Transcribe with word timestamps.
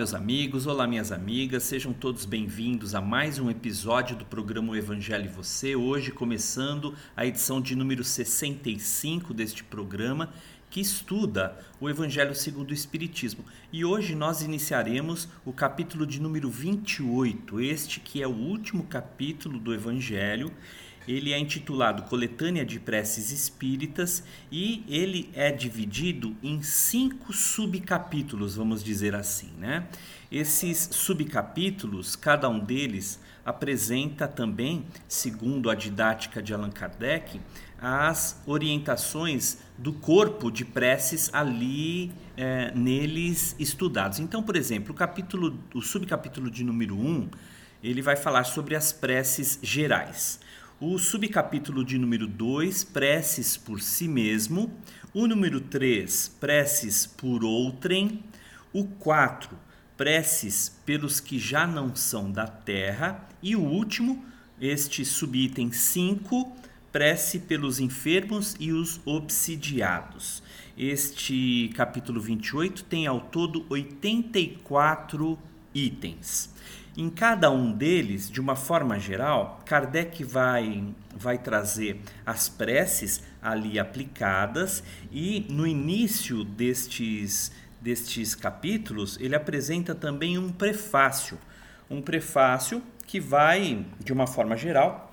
Meus 0.00 0.14
amigos, 0.14 0.66
olá, 0.66 0.86
minhas 0.86 1.12
amigas, 1.12 1.64
sejam 1.64 1.92
todos 1.92 2.24
bem-vindos 2.24 2.94
a 2.94 3.02
mais 3.02 3.38
um 3.38 3.50
episódio 3.50 4.16
do 4.16 4.24
programa 4.24 4.72
o 4.72 4.74
Evangelho 4.76 5.26
e 5.26 5.28
Você. 5.28 5.76
Hoje, 5.76 6.10
começando 6.10 6.94
a 7.14 7.26
edição 7.26 7.60
de 7.60 7.76
número 7.76 8.02
65 8.02 9.34
deste 9.34 9.62
programa, 9.62 10.32
que 10.70 10.80
estuda 10.80 11.58
o 11.78 11.90
Evangelho 11.90 12.34
segundo 12.34 12.70
o 12.70 12.72
Espiritismo. 12.72 13.44
E 13.70 13.84
hoje 13.84 14.14
nós 14.14 14.40
iniciaremos 14.40 15.28
o 15.44 15.52
capítulo 15.52 16.06
de 16.06 16.18
número 16.18 16.48
28, 16.48 17.60
este 17.60 18.00
que 18.00 18.22
é 18.22 18.26
o 18.26 18.30
último 18.30 18.84
capítulo 18.84 19.58
do 19.58 19.74
Evangelho 19.74 20.50
ele 21.10 21.32
é 21.32 21.38
intitulado 21.38 22.04
Coletânea 22.04 22.64
de 22.64 22.78
Preces 22.78 23.32
Espíritas 23.32 24.22
e 24.50 24.84
ele 24.88 25.28
é 25.34 25.50
dividido 25.50 26.36
em 26.40 26.62
cinco 26.62 27.32
subcapítulos, 27.32 28.54
vamos 28.54 28.82
dizer 28.82 29.16
assim, 29.16 29.50
né? 29.58 29.88
Esses 30.30 30.88
subcapítulos, 30.92 32.14
cada 32.14 32.48
um 32.48 32.60
deles 32.60 33.18
apresenta 33.44 34.28
também, 34.28 34.84
segundo 35.08 35.68
a 35.68 35.74
didática 35.74 36.40
de 36.40 36.54
Allan 36.54 36.70
Kardec, 36.70 37.40
as 37.82 38.40
orientações 38.46 39.58
do 39.76 39.92
corpo 39.92 40.48
de 40.48 40.64
preces 40.64 41.28
ali 41.32 42.12
é, 42.36 42.70
neles 42.72 43.56
estudados. 43.58 44.20
Então, 44.20 44.44
por 44.44 44.54
exemplo, 44.54 44.92
o 44.92 44.94
capítulo, 44.94 45.58
o 45.74 45.80
subcapítulo 45.80 46.48
de 46.48 46.62
número 46.62 46.94
1, 46.94 47.04
um, 47.04 47.28
ele 47.82 48.02
vai 48.02 48.14
falar 48.14 48.44
sobre 48.44 48.76
as 48.76 48.92
preces 48.92 49.58
gerais. 49.60 50.38
O 50.82 50.96
subcapítulo 50.98 51.84
de 51.84 51.98
número 51.98 52.26
2, 52.26 52.84
preces 52.84 53.54
por 53.54 53.82
si 53.82 54.08
mesmo. 54.08 54.72
O 55.12 55.26
número 55.26 55.60
3, 55.60 56.28
preces 56.40 57.06
por 57.06 57.44
outrem. 57.44 58.24
O 58.72 58.84
4, 58.84 59.58
preces 59.94 60.80
pelos 60.86 61.20
que 61.20 61.38
já 61.38 61.66
não 61.66 61.94
são 61.94 62.32
da 62.32 62.46
terra. 62.46 63.28
E 63.42 63.54
o 63.54 63.60
último, 63.60 64.24
este 64.58 65.04
subitem 65.04 65.70
5, 65.70 66.56
prece 66.90 67.40
pelos 67.40 67.78
enfermos 67.78 68.56
e 68.58 68.72
os 68.72 69.02
obsidiados. 69.04 70.42
Este 70.78 71.70
capítulo 71.74 72.22
28 72.22 72.84
tem 72.84 73.06
ao 73.06 73.20
todo 73.20 73.66
84 73.68 75.38
itens. 75.74 76.48
Em 76.96 77.08
cada 77.08 77.50
um 77.50 77.70
deles, 77.70 78.28
de 78.28 78.40
uma 78.40 78.56
forma 78.56 78.98
geral, 78.98 79.60
Kardec 79.64 80.24
vai, 80.24 80.84
vai 81.14 81.38
trazer 81.38 82.00
as 82.26 82.48
preces 82.48 83.22
ali 83.40 83.78
aplicadas 83.78 84.82
e 85.10 85.46
no 85.48 85.66
início 85.66 86.42
destes, 86.42 87.52
destes 87.80 88.34
capítulos 88.34 89.16
ele 89.20 89.36
apresenta 89.36 89.94
também 89.94 90.36
um 90.36 90.50
prefácio. 90.50 91.38
Um 91.88 92.02
prefácio 92.02 92.82
que 93.06 93.20
vai, 93.20 93.86
de 94.02 94.12
uma 94.12 94.26
forma 94.26 94.56
geral, 94.56 95.12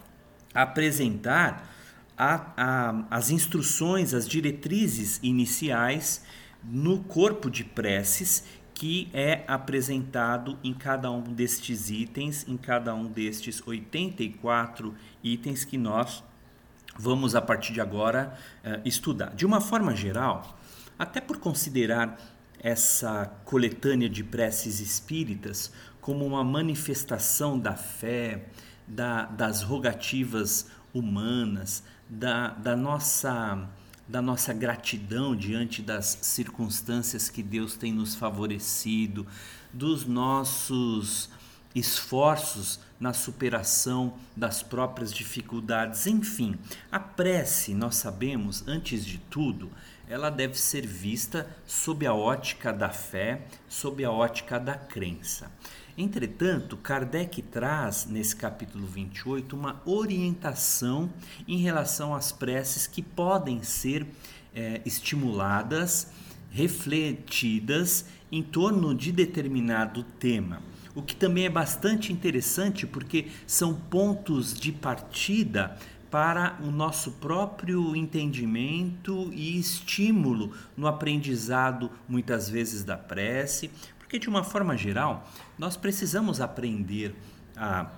apresentar 0.54 1.72
a, 2.18 2.54
a, 2.58 3.06
as 3.12 3.30
instruções, 3.30 4.16
as 4.16 4.28
diretrizes 4.28 5.20
iniciais 5.22 6.24
no 6.64 7.04
corpo 7.04 7.50
de 7.50 7.64
preces 7.64 8.44
que 8.78 9.10
é 9.12 9.44
apresentado 9.48 10.56
em 10.64 10.72
cada 10.72 11.10
um 11.10 11.24
destes 11.24 11.90
itens, 11.90 12.48
em 12.48 12.56
cada 12.56 12.94
um 12.94 13.08
destes 13.08 13.60
84 13.66 14.94
itens 15.24 15.66
que 15.66 15.80
nós 15.80 16.24
vamos 16.96 17.34
a 17.34 17.42
partir 17.42 17.74
de 17.74 17.82
agora 17.82 18.38
uh, 18.64 18.88
estudar. 18.88 19.34
De 19.34 19.48
uma 19.48 19.60
forma 19.60 19.96
geral, 19.96 20.60
até 20.98 21.20
por 21.20 21.40
considerar 21.40 22.20
essa 22.60 23.26
coletânea 23.46 24.08
de 24.08 24.24
preces 24.24 24.80
espíritas 24.80 25.74
como 26.00 26.24
uma 26.24 26.44
manifestação 26.44 27.58
da 27.58 27.76
fé, 27.76 28.46
da, 28.88 29.26
das 29.26 29.64
rogativas 29.64 30.70
humanas, 30.94 31.84
da, 32.08 32.50
da 32.50 32.76
nossa 32.76 33.68
da 34.08 34.22
nossa 34.22 34.54
gratidão 34.54 35.36
diante 35.36 35.82
das 35.82 36.18
circunstâncias 36.22 37.30
que 37.30 37.44
Deus 37.44 37.76
tem 37.76 37.92
nos 37.92 38.16
favorecido, 38.16 39.28
dos 39.74 40.06
nossos 40.06 41.30
esforços 41.76 42.80
na 43.00 43.14
superação 43.14 44.14
das 44.36 44.64
próprias 44.64 45.14
dificuldades, 45.14 46.08
enfim, 46.08 46.58
a 46.92 47.00
prece, 47.00 47.74
nós 47.76 47.98
sabemos, 47.98 48.68
antes 48.68 49.06
de 49.06 49.20
tudo, 49.30 49.70
ela 50.10 50.30
deve 50.30 50.58
ser 50.58 50.88
vista 50.88 51.48
sob 51.66 52.08
a 52.08 52.14
ótica 52.14 52.72
da 52.72 52.90
fé, 52.90 53.46
sob 53.68 54.04
a 54.04 54.12
ótica 54.12 54.60
da 54.60 54.74
crença. 54.74 55.52
Entretanto, 55.98 56.78
Kardec 56.78 57.42
traz 57.42 58.06
nesse 58.06 58.36
capítulo 58.36 58.86
28 58.86 59.56
uma 59.56 59.82
orientação 59.84 61.10
em 61.48 61.58
relação 61.58 62.14
às 62.14 62.32
preces 62.32 62.86
que 62.86 63.02
podem 63.02 63.64
ser 63.64 64.06
é, 64.54 64.80
estimuladas, 64.86 66.12
refletidas 66.52 68.06
em 68.32 68.44
torno 68.44 68.94
de 68.94 69.12
determinado 69.12 70.04
tema. 70.04 70.62
O 70.94 71.02
que 71.02 71.16
também 71.16 71.46
é 71.46 71.50
bastante 71.50 72.14
interessante 72.14 72.86
porque 72.86 73.30
são 73.48 73.74
pontos 73.74 74.54
de 74.54 74.72
partida 74.72 75.80
para 76.12 76.60
o 76.62 76.70
nosso 76.70 77.14
próprio 77.14 77.96
entendimento 77.96 79.32
e 79.34 79.60
estímulo 79.60 80.54
no 80.76 80.86
aprendizado, 80.86 81.90
muitas 82.08 82.48
vezes, 82.48 82.84
da 82.84 82.96
prece, 82.96 83.72
porque, 83.98 84.20
de 84.20 84.30
uma 84.30 84.44
forma 84.44 84.78
geral, 84.78 85.30
nós 85.58 85.76
precisamos 85.76 86.40
aprender 86.40 87.16
a, 87.56 87.90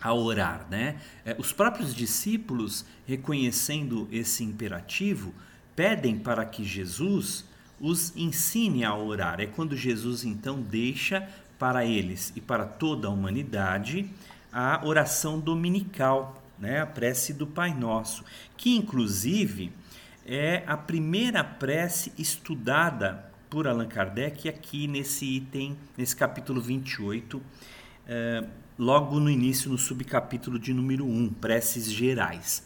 a 0.00 0.14
orar. 0.14 0.66
Né? 0.70 0.96
É, 1.24 1.34
os 1.38 1.52
próprios 1.52 1.94
discípulos, 1.94 2.84
reconhecendo 3.06 4.08
esse 4.10 4.44
imperativo, 4.44 5.34
pedem 5.74 6.18
para 6.18 6.44
que 6.44 6.64
Jesus 6.64 7.44
os 7.80 8.14
ensine 8.16 8.84
a 8.84 8.94
orar. 8.94 9.40
É 9.40 9.46
quando 9.46 9.76
Jesus 9.76 10.24
então 10.24 10.60
deixa 10.60 11.28
para 11.58 11.84
eles 11.84 12.32
e 12.36 12.40
para 12.40 12.64
toda 12.64 13.08
a 13.08 13.10
humanidade 13.10 14.08
a 14.52 14.84
oração 14.84 15.38
dominical, 15.38 16.42
né? 16.58 16.80
a 16.80 16.86
prece 16.86 17.32
do 17.32 17.46
Pai 17.46 17.72
Nosso, 17.74 18.24
que 18.56 18.76
inclusive 18.76 19.72
é 20.26 20.62
a 20.66 20.76
primeira 20.76 21.42
prece 21.42 22.12
estudada 22.18 23.29
por 23.50 23.66
Allan 23.66 23.88
Kardec 23.88 24.48
aqui 24.48 24.86
nesse 24.86 25.26
item, 25.26 25.76
nesse 25.98 26.14
capítulo 26.14 26.60
28, 26.60 27.42
é, 28.06 28.44
logo 28.78 29.18
no 29.18 29.28
início, 29.28 29.68
no 29.68 29.76
subcapítulo 29.76 30.56
de 30.56 30.72
número 30.72 31.04
1, 31.04 31.30
preces 31.34 31.90
gerais. 31.90 32.64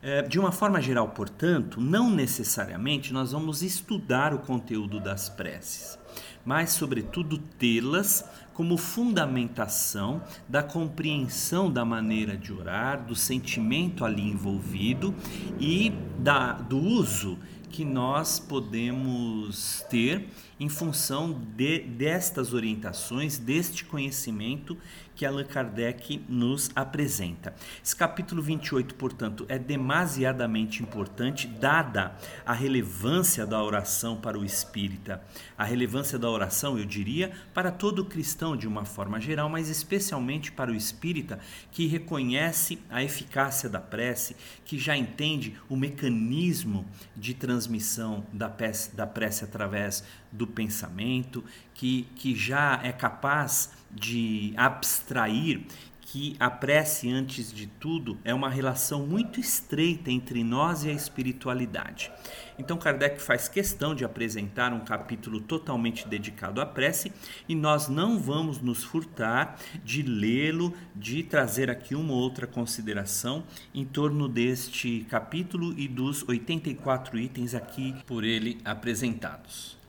É, 0.00 0.22
de 0.22 0.38
uma 0.38 0.52
forma 0.52 0.80
geral, 0.80 1.08
portanto, 1.08 1.80
não 1.80 2.08
necessariamente 2.10 3.12
nós 3.12 3.32
vamos 3.32 3.62
estudar 3.62 4.32
o 4.32 4.38
conteúdo 4.38 4.98
das 5.00 5.28
preces, 5.28 5.98
mas, 6.44 6.70
sobretudo, 6.70 7.36
tê-las 7.36 8.24
como 8.54 8.78
fundamentação 8.78 10.22
da 10.48 10.62
compreensão 10.62 11.70
da 11.70 11.84
maneira 11.84 12.36
de 12.36 12.52
orar, 12.52 13.04
do 13.04 13.16
sentimento 13.16 14.04
ali 14.04 14.22
envolvido 14.22 15.14
e 15.58 15.92
da, 16.18 16.52
do 16.52 16.78
uso 16.78 17.38
que 17.70 17.84
nós 17.84 18.38
podemos 18.38 19.84
ter 19.88 20.28
em 20.60 20.68
função 20.68 21.32
de, 21.56 21.80
destas 21.80 22.52
orientações, 22.52 23.38
deste 23.38 23.82
conhecimento 23.82 24.76
que 25.20 25.26
Allan 25.26 25.44
Kardec 25.44 26.24
nos 26.28 26.70
apresenta. 26.74 27.54
Esse 27.84 27.94
capítulo 27.94 28.40
28, 28.40 28.94
portanto, 28.94 29.44
é 29.48 29.58
demasiadamente 29.58 30.82
importante, 30.82 31.46
dada 31.46 32.16
a 32.44 32.54
relevância 32.54 33.46
da 33.46 33.62
oração 33.62 34.16
para 34.16 34.38
o 34.38 34.44
espírita. 34.44 35.22
A 35.58 35.64
relevância 35.64 36.18
da 36.18 36.30
oração, 36.30 36.78
eu 36.78 36.86
diria, 36.86 37.32
para 37.52 37.70
todo 37.70 38.04
cristão 38.04 38.56
de 38.56 38.66
uma 38.66 38.86
forma 38.86 39.20
geral, 39.20 39.48
mas 39.50 39.68
especialmente 39.68 40.52
para 40.52 40.70
o 40.70 40.74
espírita 40.74 41.38
que 41.70 41.86
reconhece 41.86 42.78
a 42.88 43.02
eficácia 43.02 43.68
da 43.68 43.80
prece, 43.80 44.34
que 44.64 44.78
já 44.78 44.96
entende 44.96 45.54
o 45.68 45.76
mecanismo 45.76 46.86
de 47.14 47.34
transmissão 47.34 48.24
da 48.32 48.48
prece, 48.48 48.96
da 48.96 49.06
prece 49.06 49.44
através 49.44 50.02
do 50.32 50.46
pensamento, 50.46 51.44
que, 51.74 52.06
que 52.14 52.34
já 52.34 52.80
é 52.82 52.92
capaz 52.92 53.72
de 53.90 54.52
abstrair 54.56 55.66
que 56.12 56.34
a 56.40 56.50
prece, 56.50 57.08
antes 57.08 57.52
de 57.52 57.68
tudo, 57.68 58.18
é 58.24 58.34
uma 58.34 58.50
relação 58.50 59.06
muito 59.06 59.38
estreita 59.38 60.10
entre 60.10 60.42
nós 60.42 60.82
e 60.82 60.90
a 60.90 60.92
espiritualidade. 60.92 62.10
Então, 62.58 62.76
Kardec 62.76 63.22
faz 63.22 63.48
questão 63.48 63.94
de 63.94 64.04
apresentar 64.04 64.72
um 64.72 64.80
capítulo 64.80 65.40
totalmente 65.40 66.08
dedicado 66.08 66.60
à 66.60 66.66
prece 66.66 67.12
e 67.48 67.54
nós 67.54 67.86
não 67.86 68.18
vamos 68.18 68.60
nos 68.60 68.82
furtar 68.82 69.56
de 69.84 70.02
lê-lo, 70.02 70.74
de 70.96 71.22
trazer 71.22 71.70
aqui 71.70 71.94
uma 71.94 72.12
outra 72.12 72.44
consideração 72.44 73.44
em 73.72 73.84
torno 73.84 74.28
deste 74.28 75.06
capítulo 75.08 75.72
e 75.78 75.86
dos 75.86 76.28
84 76.28 77.20
itens 77.20 77.54
aqui 77.54 77.94
por 78.04 78.24
ele 78.24 78.60
apresentados. 78.64 79.79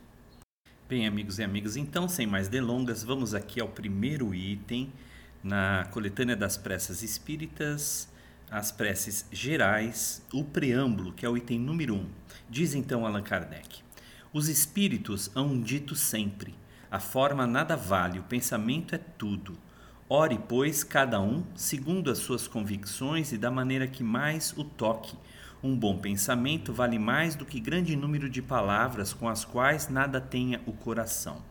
Bem, 0.92 1.08
amigos 1.08 1.40
e 1.40 1.44
amigas, 1.46 1.78
então, 1.78 2.10
sem 2.10 2.28
mais 2.28 2.50
delongas, 2.50 3.02
vamos 3.02 3.34
aqui 3.34 3.62
ao 3.62 3.70
primeiro 3.70 4.36
item 4.36 4.92
na 5.42 5.88
coletânea 5.90 6.36
das 6.36 6.58
preces 6.58 7.02
espíritas, 7.02 8.10
as 8.50 8.74
preces 8.74 9.26
gerais, 9.32 10.22
o 10.34 10.44
preâmbulo, 10.44 11.14
que 11.14 11.26
é 11.26 11.30
o 11.30 11.38
item 11.38 11.58
número 11.60 11.96
1. 11.96 11.98
Um. 11.98 12.10
Diz 12.50 12.74
então 12.74 13.08
Allan 13.08 13.24
Kardec: 13.24 13.82
Os 14.34 14.50
espíritos 14.50 15.32
hão 15.34 15.62
dito 15.62 15.96
sempre: 15.96 16.54
a 16.92 17.00
forma 17.00 17.48
nada 17.48 17.78
vale, 17.78 18.20
o 18.20 18.24
pensamento 18.24 18.94
é 18.94 18.98
tudo. 18.98 19.58
Ore, 20.10 20.38
pois, 20.46 20.84
cada 20.84 21.22
um 21.22 21.46
segundo 21.56 22.12
as 22.12 22.18
suas 22.18 22.50
convicções 22.50 23.32
e 23.32 23.38
da 23.38 23.50
maneira 23.50 23.88
que 23.88 24.04
mais 24.04 24.54
o 24.58 24.66
toque 24.66 25.16
um 25.64 25.76
bom 25.76 25.98
pensamento 25.98 26.74
vale 26.74 26.98
mais 26.98 27.36
do 27.36 27.46
que 27.46 27.60
grande 27.60 27.96
número 27.96 28.28
de 28.28 28.42
palavras 28.42 29.14
com 29.14 29.30
as 29.30 29.46
quais 29.46 29.90
nada 29.90 30.20
tenha 30.20 30.60
o 30.66 30.72
coração. 30.72 31.44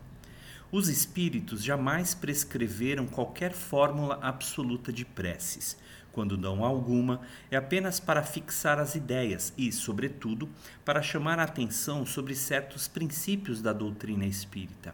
Os 0.69 0.89
espíritos 0.89 1.63
jamais 1.63 2.13
prescreveram 2.13 3.05
qualquer 3.05 3.53
fórmula 3.53 4.19
absoluta 4.21 4.91
de 4.91 5.05
preces. 5.05 5.77
Quando 6.11 6.35
dão 6.35 6.65
alguma, 6.65 7.21
é 7.49 7.55
apenas 7.55 8.01
para 8.01 8.21
fixar 8.21 8.79
as 8.79 8.95
ideias 8.95 9.53
e, 9.57 9.71
sobretudo, 9.71 10.49
para 10.83 11.01
chamar 11.01 11.39
a 11.39 11.43
atenção 11.43 12.05
sobre 12.05 12.35
certos 12.35 12.89
princípios 12.89 13.61
da 13.61 13.71
doutrina 13.71 14.25
espírita. 14.25 14.93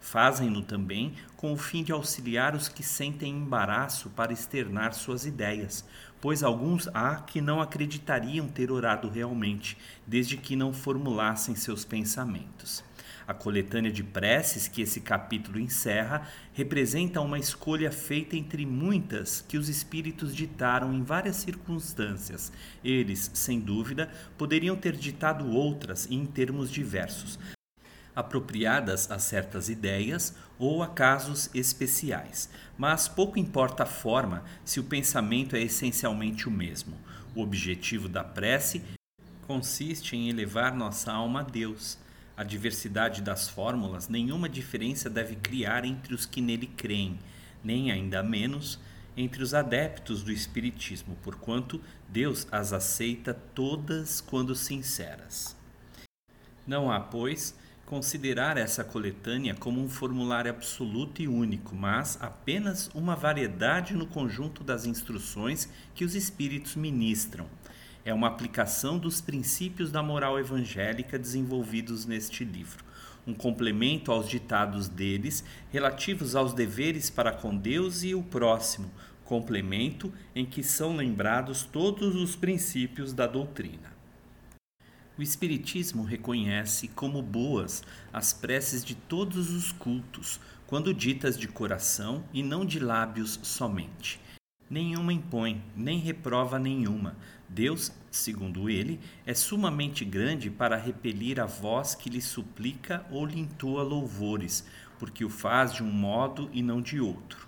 Fazem-no 0.00 0.62
também 0.62 1.14
com 1.36 1.52
o 1.52 1.56
fim 1.56 1.82
de 1.82 1.92
auxiliar 1.92 2.54
os 2.54 2.68
que 2.68 2.82
sentem 2.82 3.32
embaraço 3.32 4.10
para 4.10 4.32
externar 4.32 4.94
suas 4.94 5.26
ideias, 5.26 5.84
pois 6.20 6.42
alguns 6.42 6.88
há 6.94 7.16
que 7.16 7.40
não 7.40 7.60
acreditariam 7.60 8.48
ter 8.48 8.70
orado 8.70 9.08
realmente, 9.08 9.76
desde 10.06 10.36
que 10.36 10.56
não 10.56 10.72
formulassem 10.72 11.54
seus 11.54 11.84
pensamentos. 11.84 12.84
A 13.26 13.34
coletânea 13.34 13.92
de 13.92 14.02
preces 14.02 14.66
que 14.66 14.80
esse 14.80 15.02
capítulo 15.02 15.60
encerra 15.60 16.26
representa 16.54 17.20
uma 17.20 17.38
escolha 17.38 17.92
feita 17.92 18.34
entre 18.34 18.64
muitas 18.64 19.44
que 19.46 19.58
os 19.58 19.68
espíritos 19.68 20.34
ditaram 20.34 20.94
em 20.94 21.02
várias 21.02 21.36
circunstâncias. 21.36 22.50
Eles, 22.82 23.30
sem 23.34 23.60
dúvida, 23.60 24.10
poderiam 24.38 24.76
ter 24.76 24.96
ditado 24.96 25.46
outras 25.46 26.10
em 26.10 26.24
termos 26.24 26.70
diversos, 26.70 27.38
apropriadas 28.18 29.08
a 29.12 29.18
certas 29.20 29.68
ideias 29.68 30.34
ou 30.58 30.82
a 30.82 30.88
casos 30.88 31.48
especiais, 31.54 32.50
mas 32.76 33.06
pouco 33.06 33.38
importa 33.38 33.84
a 33.84 33.86
forma 33.86 34.42
se 34.64 34.80
o 34.80 34.84
pensamento 34.84 35.54
é 35.54 35.62
essencialmente 35.62 36.48
o 36.48 36.50
mesmo. 36.50 36.98
O 37.32 37.40
objetivo 37.40 38.08
da 38.08 38.24
prece 38.24 38.82
consiste 39.46 40.16
em 40.16 40.28
elevar 40.28 40.74
nossa 40.74 41.12
alma 41.12 41.40
a 41.40 41.44
Deus. 41.44 41.96
A 42.36 42.42
diversidade 42.42 43.22
das 43.22 43.48
fórmulas 43.48 44.08
nenhuma 44.08 44.48
diferença 44.48 45.08
deve 45.08 45.36
criar 45.36 45.84
entre 45.84 46.12
os 46.12 46.26
que 46.26 46.40
nele 46.40 46.66
creem, 46.66 47.20
nem 47.62 47.92
ainda 47.92 48.20
menos 48.20 48.80
entre 49.16 49.44
os 49.44 49.54
adeptos 49.54 50.24
do 50.24 50.32
Espiritismo, 50.32 51.16
porquanto 51.22 51.80
Deus 52.08 52.48
as 52.50 52.72
aceita 52.72 53.32
todas 53.54 54.20
quando 54.20 54.56
sinceras. 54.56 55.56
Não 56.66 56.90
há, 56.90 56.98
pois, 56.98 57.54
considerar 57.88 58.58
essa 58.58 58.84
coletânea 58.84 59.54
como 59.54 59.82
um 59.82 59.88
formulário 59.88 60.50
absoluto 60.50 61.22
e 61.22 61.26
único, 61.26 61.74
mas 61.74 62.18
apenas 62.20 62.90
uma 62.94 63.16
variedade 63.16 63.94
no 63.94 64.06
conjunto 64.06 64.62
das 64.62 64.84
instruções 64.84 65.70
que 65.94 66.04
os 66.04 66.14
espíritos 66.14 66.76
ministram. 66.76 67.46
É 68.04 68.12
uma 68.12 68.26
aplicação 68.26 68.98
dos 68.98 69.22
princípios 69.22 69.90
da 69.90 70.02
moral 70.02 70.38
evangélica 70.38 71.18
desenvolvidos 71.18 72.04
neste 72.04 72.44
livro, 72.44 72.84
um 73.26 73.32
complemento 73.32 74.12
aos 74.12 74.28
ditados 74.28 74.86
deles 74.86 75.42
relativos 75.70 76.36
aos 76.36 76.52
deveres 76.52 77.08
para 77.08 77.32
com 77.32 77.56
Deus 77.56 78.02
e 78.02 78.14
o 78.14 78.22
próximo, 78.22 78.90
complemento 79.24 80.12
em 80.34 80.44
que 80.44 80.62
são 80.62 80.94
lembrados 80.94 81.62
todos 81.62 82.14
os 82.14 82.36
princípios 82.36 83.14
da 83.14 83.26
doutrina. 83.26 83.97
O 85.18 85.22
Espiritismo 85.22 86.04
reconhece 86.04 86.86
como 86.86 87.20
boas 87.20 87.82
as 88.12 88.32
preces 88.32 88.84
de 88.84 88.94
todos 88.94 89.50
os 89.50 89.72
cultos, 89.72 90.38
quando 90.64 90.94
ditas 90.94 91.36
de 91.36 91.48
coração 91.48 92.22
e 92.32 92.40
não 92.40 92.64
de 92.64 92.78
lábios 92.78 93.40
somente. 93.42 94.20
Nenhuma 94.70 95.12
impõe, 95.12 95.60
nem 95.74 95.98
reprova 95.98 96.56
nenhuma. 96.56 97.16
Deus, 97.48 97.90
segundo 98.12 98.70
ele, 98.70 99.00
é 99.26 99.34
sumamente 99.34 100.04
grande 100.04 100.50
para 100.50 100.76
repelir 100.76 101.40
a 101.40 101.46
voz 101.46 101.96
que 101.96 102.08
lhe 102.08 102.22
suplica 102.22 103.04
ou 103.10 103.26
lhe 103.26 103.40
entoa 103.40 103.82
louvores, 103.82 104.64
porque 105.00 105.24
o 105.24 105.28
faz 105.28 105.72
de 105.72 105.82
um 105.82 105.90
modo 105.90 106.48
e 106.52 106.62
não 106.62 106.80
de 106.80 107.00
outro. 107.00 107.47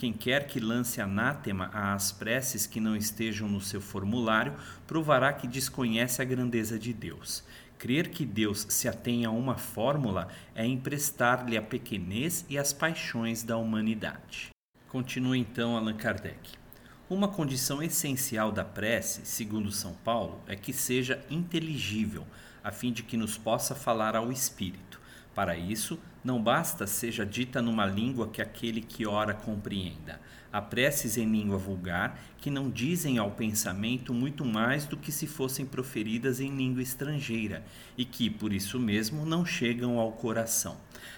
Quem 0.00 0.14
quer 0.14 0.46
que 0.46 0.58
lance 0.58 0.98
anátema 0.98 1.66
às 1.74 2.10
preces 2.10 2.66
que 2.66 2.80
não 2.80 2.96
estejam 2.96 3.46
no 3.46 3.60
seu 3.60 3.82
formulário, 3.82 4.54
provará 4.86 5.30
que 5.30 5.46
desconhece 5.46 6.22
a 6.22 6.24
grandeza 6.24 6.78
de 6.78 6.94
Deus. 6.94 7.44
Crer 7.76 8.08
que 8.08 8.24
Deus 8.24 8.64
se 8.70 8.88
atenha 8.88 9.28
a 9.28 9.30
uma 9.30 9.58
fórmula 9.58 10.28
é 10.54 10.64
emprestar-lhe 10.64 11.54
a 11.54 11.60
pequenez 11.60 12.46
e 12.48 12.56
as 12.56 12.72
paixões 12.72 13.42
da 13.42 13.58
humanidade. 13.58 14.48
Continua 14.88 15.36
então 15.36 15.76
Allan 15.76 15.98
Kardec. 15.98 16.52
Uma 17.06 17.28
condição 17.28 17.82
essencial 17.82 18.50
da 18.50 18.64
prece, 18.64 19.26
segundo 19.26 19.70
São 19.70 19.92
Paulo, 20.02 20.40
é 20.46 20.56
que 20.56 20.72
seja 20.72 21.22
inteligível, 21.28 22.26
a 22.64 22.72
fim 22.72 22.90
de 22.90 23.02
que 23.02 23.18
nos 23.18 23.36
possa 23.36 23.74
falar 23.74 24.16
ao 24.16 24.32
espírito. 24.32 24.98
Para 25.34 25.58
isso, 25.58 25.98
Não 26.22 26.42
basta 26.42 26.86
seja 26.86 27.24
dita 27.24 27.62
numa 27.62 27.86
língua 27.86 28.28
que 28.28 28.42
aquele 28.42 28.82
que 28.82 29.06
ora 29.06 29.32
compreenda. 29.32 30.20
Há 30.52 30.60
preces 30.60 31.16
em 31.16 31.24
língua 31.24 31.56
vulgar 31.56 32.20
que 32.36 32.50
não 32.50 32.68
dizem 32.68 33.16
ao 33.16 33.30
pensamento 33.30 34.12
muito 34.12 34.44
mais 34.44 34.84
do 34.84 34.98
que 34.98 35.10
se 35.10 35.26
fossem 35.26 35.64
proferidas 35.64 36.38
em 36.38 36.54
língua 36.54 36.82
estrangeira 36.82 37.64
e 37.96 38.04
que, 38.04 38.28
por 38.28 38.52
isso 38.52 38.78
mesmo, 38.78 39.24
não 39.24 39.46
chegam 39.46 39.98
ao 39.98 40.12
coração. 40.12 40.76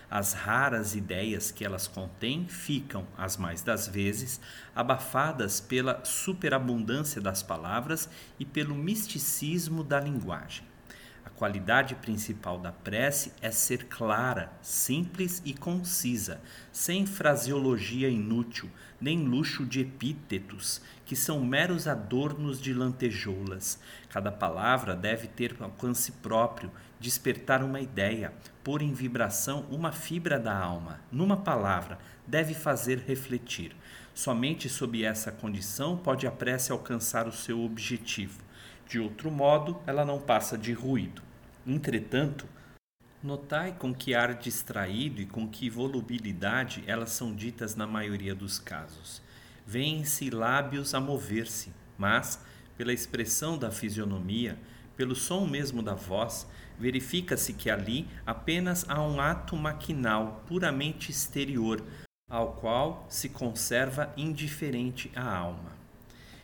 As 0.09 0.35
raras 0.35 0.95
ideias 0.95 1.51
que 1.51 1.65
elas 1.65 1.89
contêm 1.89 2.47
ficam, 2.47 3.05
as 3.19 3.37
mais 3.37 3.61
das 3.61 3.89
vezes, 3.89 4.41
abafadas 4.73 5.61
pela 5.61 6.05
superabundância 6.05 7.21
das 7.21 7.43
palavras 7.43 8.09
e 8.39 8.45
pelo 8.45 8.77
misticismo 8.77 9.83
da 9.83 9.99
linguagem 9.99 10.72
qualidade 11.43 11.97
principal 11.97 12.57
da 12.57 12.71
prece 12.71 13.33
é 13.43 13.51
ser 13.51 13.87
clara, 13.87 14.53
simples 14.63 15.43
e 15.45 15.53
concisa, 15.53 16.41
sem 16.71 17.05
fraseologia 17.05 18.09
inútil, 18.09 18.71
nem 19.01 19.25
luxo 19.25 19.67
de 19.67 19.81
epítetos, 19.81 20.81
que 21.05 21.17
são 21.17 21.45
meros 21.45 21.89
adornos 21.89 22.61
de 22.61 22.73
lantejoulas. 22.73 23.81
Cada 24.09 24.31
palavra 24.31 24.95
deve 24.95 25.27
ter 25.27 25.57
alcance 25.59 26.13
próprio, 26.13 26.71
despertar 27.01 27.65
uma 27.65 27.81
ideia, 27.81 28.33
pôr 28.63 28.81
em 28.81 28.95
vibração 28.95 29.67
uma 29.69 29.91
fibra 29.91 30.39
da 30.39 30.57
alma. 30.57 31.01
Numa 31.11 31.39
palavra, 31.39 31.99
deve 32.25 32.55
fazer 32.55 33.03
refletir. 33.05 33.75
Somente 34.15 34.69
sob 34.69 35.03
essa 35.03 35.33
condição 35.33 35.97
pode 35.97 36.25
a 36.25 36.31
prece 36.31 36.71
alcançar 36.71 37.27
o 37.27 37.33
seu 37.33 37.65
objetivo. 37.65 38.39
De 38.89 39.01
outro 39.01 39.29
modo, 39.29 39.83
ela 39.89 40.05
não 40.05 40.21
passa 40.21 40.57
de 40.57 40.73
ruído. 40.73 41.32
Entretanto, 41.67 42.45
notai 43.23 43.77
com 43.79 43.95
que 43.95 44.15
ar 44.15 44.35
distraído 44.35 45.21
e 45.21 45.27
com 45.27 45.49
que 45.49 45.71
volubilidade 45.71 46.83
elas 46.89 47.11
são 47.11 47.33
ditas 47.33 47.77
na 47.77 47.87
maioria 47.87 48.35
dos 48.35 48.59
casos. 48.59 49.23
Vêem-se 49.65 50.29
lábios 50.29 50.93
a 50.93 51.01
mover-se, 51.01 51.73
mas, 51.97 52.45
pela 52.77 52.93
expressão 52.93 53.57
da 53.57 53.71
fisionomia, 53.71 54.59
pelo 54.97 55.15
som 55.15 55.47
mesmo 55.47 55.83
da 55.83 55.95
voz, 55.95 56.49
verifica-se 56.79 57.53
que 57.53 57.71
ali 57.71 58.09
apenas 58.27 58.85
há 58.89 59.01
um 59.01 59.21
ato 59.21 59.57
maquinal 59.57 60.43
puramente 60.49 61.13
exterior, 61.13 61.81
ao 62.29 62.55
qual 62.55 63.07
se 63.09 63.29
conserva 63.29 64.13
indiferente 64.17 65.13
a 65.15 65.37
alma. 65.37 65.72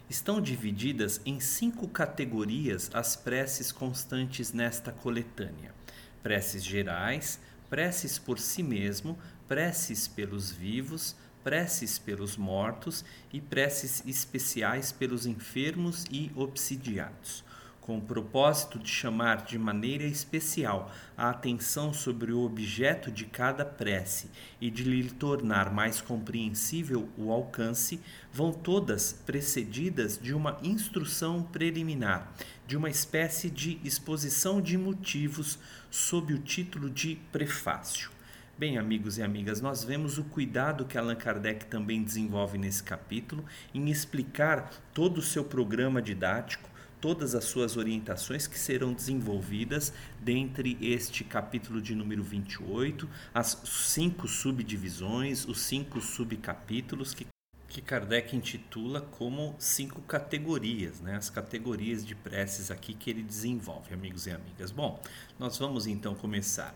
Estão 0.08 0.40
divididas 0.40 1.20
em 1.26 1.38
cinco 1.38 1.86
categorias 1.86 2.90
as 2.94 3.14
preces 3.14 3.70
constantes 3.70 4.52
nesta 4.52 4.90
coletânea: 4.90 5.74
preces 6.22 6.64
gerais, 6.64 7.38
preces 7.68 8.18
por 8.18 8.38
si 8.38 8.62
mesmo, 8.62 9.18
preces 9.46 10.08
pelos 10.08 10.50
vivos, 10.50 11.14
preces 11.44 11.98
pelos 11.98 12.36
mortos 12.36 13.04
e 13.32 13.40
preces 13.40 14.02
especiais 14.06 14.92
pelos 14.92 15.26
enfermos 15.26 16.04
e 16.10 16.30
obsidiados 16.34 17.44
com 17.88 17.96
o 17.96 18.02
propósito 18.02 18.78
de 18.78 18.90
chamar 18.90 19.46
de 19.46 19.58
maneira 19.58 20.04
especial 20.04 20.92
a 21.16 21.30
atenção 21.30 21.90
sobre 21.90 22.30
o 22.32 22.40
objeto 22.40 23.10
de 23.10 23.24
cada 23.24 23.64
prece 23.64 24.28
e 24.60 24.70
de 24.70 24.84
lhe 24.84 25.08
tornar 25.08 25.72
mais 25.72 25.98
compreensível 25.98 27.08
o 27.16 27.32
alcance, 27.32 27.98
vão 28.30 28.52
todas 28.52 29.14
precedidas 29.14 30.18
de 30.18 30.34
uma 30.34 30.58
instrução 30.62 31.42
preliminar, 31.42 32.30
de 32.66 32.76
uma 32.76 32.90
espécie 32.90 33.48
de 33.48 33.80
exposição 33.82 34.60
de 34.60 34.76
motivos 34.76 35.58
sob 35.90 36.34
o 36.34 36.38
título 36.38 36.90
de 36.90 37.18
prefácio. 37.32 38.10
Bem, 38.58 38.76
amigos 38.76 39.16
e 39.16 39.22
amigas, 39.22 39.62
nós 39.62 39.82
vemos 39.82 40.18
o 40.18 40.24
cuidado 40.24 40.84
que 40.84 40.98
Allan 40.98 41.16
Kardec 41.16 41.64
também 41.64 42.02
desenvolve 42.02 42.58
nesse 42.58 42.82
capítulo 42.82 43.46
em 43.72 43.88
explicar 43.88 44.70
todo 44.92 45.18
o 45.18 45.22
seu 45.22 45.42
programa 45.42 46.02
didático, 46.02 46.68
todas 47.00 47.34
as 47.34 47.44
suas 47.44 47.76
orientações 47.76 48.46
que 48.46 48.58
serão 48.58 48.92
desenvolvidas 48.92 49.92
dentre 50.20 50.76
este 50.80 51.24
capítulo 51.24 51.80
de 51.80 51.94
número 51.94 52.22
28, 52.22 53.08
as 53.32 53.60
cinco 53.64 54.26
subdivisões, 54.26 55.46
os 55.46 55.60
cinco 55.60 56.00
subcapítulos 56.00 57.14
que, 57.14 57.26
que 57.68 57.80
Kardec 57.80 58.34
intitula 58.36 59.00
como 59.00 59.54
cinco 59.58 60.00
categorias, 60.02 61.00
né? 61.00 61.16
as 61.16 61.30
categorias 61.30 62.04
de 62.04 62.14
preces 62.14 62.70
aqui 62.70 62.94
que 62.94 63.10
ele 63.10 63.22
desenvolve, 63.22 63.94
amigos 63.94 64.26
e 64.26 64.30
amigas. 64.30 64.70
Bom, 64.70 65.00
nós 65.38 65.56
vamos 65.58 65.86
então 65.86 66.14
começar 66.14 66.74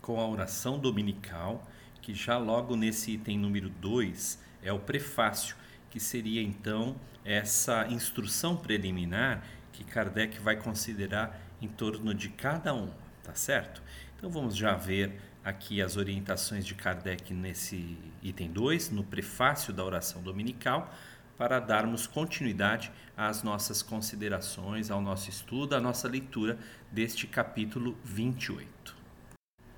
com 0.00 0.20
a 0.20 0.28
oração 0.28 0.78
dominical, 0.78 1.66
que 2.00 2.14
já 2.14 2.36
logo 2.36 2.76
nesse 2.76 3.12
item 3.12 3.38
número 3.38 3.70
2 3.70 4.38
é 4.62 4.72
o 4.72 4.78
prefácio 4.78 5.56
que 5.94 6.00
seria 6.00 6.42
então 6.42 6.96
essa 7.24 7.86
instrução 7.86 8.56
preliminar 8.56 9.44
que 9.72 9.84
Kardec 9.84 10.40
vai 10.40 10.56
considerar 10.56 11.40
em 11.62 11.68
torno 11.68 12.12
de 12.12 12.30
cada 12.30 12.74
um, 12.74 12.90
tá 13.22 13.32
certo? 13.32 13.80
Então 14.16 14.28
vamos 14.28 14.56
já 14.56 14.74
ver 14.74 15.20
aqui 15.44 15.80
as 15.80 15.96
orientações 15.96 16.66
de 16.66 16.74
Kardec 16.74 17.32
nesse 17.32 17.96
item 18.20 18.50
2, 18.50 18.90
no 18.90 19.04
prefácio 19.04 19.72
da 19.72 19.84
oração 19.84 20.20
dominical, 20.20 20.92
para 21.38 21.60
darmos 21.60 22.08
continuidade 22.08 22.90
às 23.16 23.44
nossas 23.44 23.80
considerações, 23.80 24.90
ao 24.90 25.00
nosso 25.00 25.30
estudo, 25.30 25.76
à 25.76 25.80
nossa 25.80 26.08
leitura 26.08 26.58
deste 26.90 27.28
capítulo 27.28 27.96
28. 28.02 28.96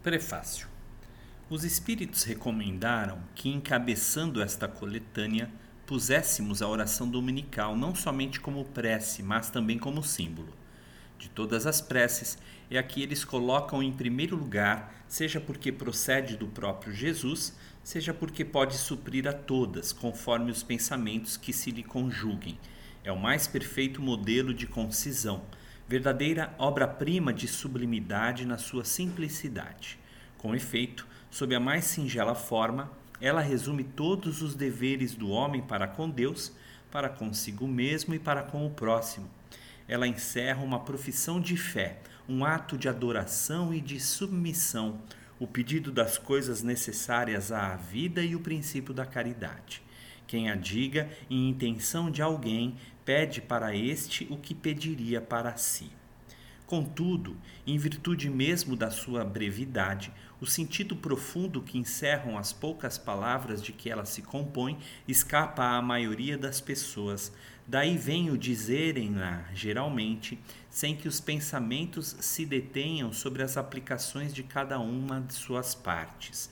Prefácio. 0.03 0.67
Os 1.51 1.63
espíritos 1.63 2.23
recomendaram 2.23 3.23
que, 3.35 3.51
encabeçando 3.51 4.41
esta 4.41 4.67
coletânea, 4.67 5.51
puséssemos 5.87 6.61
a 6.61 6.69
oração 6.69 7.09
dominical 7.09 7.76
não 7.76 7.95
somente 7.95 8.40
como 8.40 8.64
prece, 8.64 9.23
mas 9.23 9.50
também 9.50 9.78
como 9.78 10.02
símbolo. 10.02 10.52
De 11.19 11.31
todas 11.31 11.66
as 11.66 11.81
preces, 11.81 12.37
é 12.71 12.76
aqui 12.76 13.02
eles 13.02 13.25
colocam 13.25 13.83
em 13.83 13.93
primeiro 13.93 14.37
lugar, 14.37 15.05
seja 15.07 15.40
porque 15.40 15.71
procede 15.71 16.37
do 16.37 16.49
próprio 16.49 16.93
Jesus, 16.93 17.55
seja 17.85 18.12
porque 18.12 18.45
pode 18.45 18.76
suprir 18.76 19.28
a 19.28 19.33
todas, 19.33 19.93
conforme 19.93 20.50
os 20.50 20.62
pensamentos 20.62 21.37
que 21.37 21.52
se 21.52 21.71
lhe 21.71 21.85
conjuguem. 21.85 22.59
É 23.05 23.12
o 23.12 23.19
mais 23.19 23.47
perfeito 23.47 24.02
modelo 24.02 24.52
de 24.52 24.66
concisão, 24.66 25.45
verdadeira 25.88 26.52
obra-prima 26.59 27.33
de 27.33 27.47
sublimidade 27.47 28.45
na 28.45 28.59
sua 28.59 28.85
simplicidade. 28.85 29.99
Com 30.37 30.55
efeito, 30.55 31.07
sob 31.31 31.55
a 31.55 31.61
mais 31.61 31.85
singela 31.85 32.35
forma, 32.35 32.90
ela 33.21 33.41
resume 33.41 33.85
todos 33.85 34.43
os 34.43 34.55
deveres 34.55 35.15
do 35.15 35.31
homem 35.31 35.63
para 35.63 35.87
com 35.87 36.09
Deus, 36.09 36.53
para 36.91 37.09
consigo 37.09 37.67
mesmo 37.67 38.15
e 38.15 38.19
para 38.19 38.43
com 38.43 38.67
o 38.67 38.71
próximo. 38.71 39.29
Ela 39.89 40.07
encerra 40.07 40.63
uma 40.63 40.81
profissão 40.81 41.41
de 41.41 41.57
fé, 41.57 41.99
um 42.29 42.45
ato 42.45 42.77
de 42.77 42.89
adoração 42.89 43.73
e 43.73 43.81
de 43.81 44.01
submissão, 44.01 45.01
o 45.39 45.47
pedido 45.47 45.93
das 45.93 46.19
coisas 46.19 46.63
necessárias 46.63 47.53
à 47.53 47.77
vida 47.77 48.23
e 48.23 48.35
o 48.35 48.41
princípio 48.41 48.93
da 48.93 49.05
caridade. 49.05 49.83
Quem 50.27 50.51
a 50.51 50.57
diga 50.57 51.09
em 51.31 51.49
intenção 51.49 52.11
de 52.11 52.21
alguém, 52.21 52.77
pede 53.05 53.41
para 53.41 53.77
este 53.77 54.27
o 54.31 54.37
que 54.37 54.55
pediria 54.55 55.21
para 55.21 55.57
si. 55.57 55.91
Contudo, 56.67 57.37
em 57.65 57.79
virtude 57.79 58.29
mesmo 58.29 58.75
da 58.75 58.91
sua 58.91 59.25
brevidade, 59.25 60.13
o 60.40 60.47
sentido 60.47 60.95
profundo 60.95 61.62
que 61.62 61.78
encerram 61.78 62.37
as 62.37 62.52
poucas 62.52 62.99
palavras 62.99 63.62
de 63.62 63.73
que 63.73 63.90
ela 63.90 64.05
se 64.05 64.23
compõe 64.23 64.78
escapa 65.09 65.64
à 65.64 65.83
maioria 65.83 66.37
das 66.37 66.61
pessoas. 66.61 67.33
Daí 67.66 67.97
vem 67.97 68.31
o 68.31 68.38
dizerem-na, 68.38 69.45
geralmente, 69.52 70.38
sem 70.71 70.95
que 70.95 71.09
os 71.09 71.21
pensamentos 71.21 72.16
se 72.21 72.45
detenham 72.47 73.12
sobre 73.12 73.43
as 73.43 73.57
aplicações 73.57 74.33
de 74.33 74.43
cada 74.43 74.78
uma 74.78 75.21
de 75.21 75.35
suas 75.35 75.75
partes. 75.75 76.50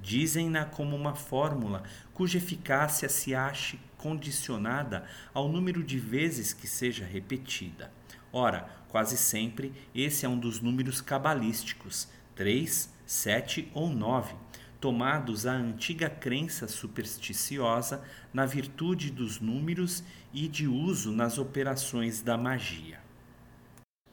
Dizem-na 0.00 0.64
como 0.64 0.96
uma 0.96 1.14
fórmula 1.14 1.82
cuja 2.12 2.38
eficácia 2.38 3.08
se 3.08 3.34
ache 3.34 3.78
condicionada 3.96 5.04
ao 5.32 5.48
número 5.48 5.82
de 5.82 5.98
vezes 5.98 6.52
que 6.52 6.66
seja 6.66 7.04
repetida. 7.04 7.90
Ora, 8.32 8.68
quase 8.88 9.16
sempre 9.16 9.72
esse 9.94 10.26
é 10.26 10.28
um 10.28 10.38
dos 10.38 10.60
números 10.60 11.00
cabalísticos, 11.00 12.08
3, 12.34 12.95
7 13.06 13.70
ou 13.72 13.88
9, 13.88 14.34
tomados 14.80 15.46
à 15.46 15.52
antiga 15.52 16.10
crença 16.10 16.66
supersticiosa 16.66 18.02
na 18.34 18.44
virtude 18.44 19.10
dos 19.10 19.40
números 19.40 20.02
e 20.34 20.48
de 20.48 20.66
uso 20.66 21.12
nas 21.12 21.38
operações 21.38 22.20
da 22.20 22.36
magia. 22.36 23.00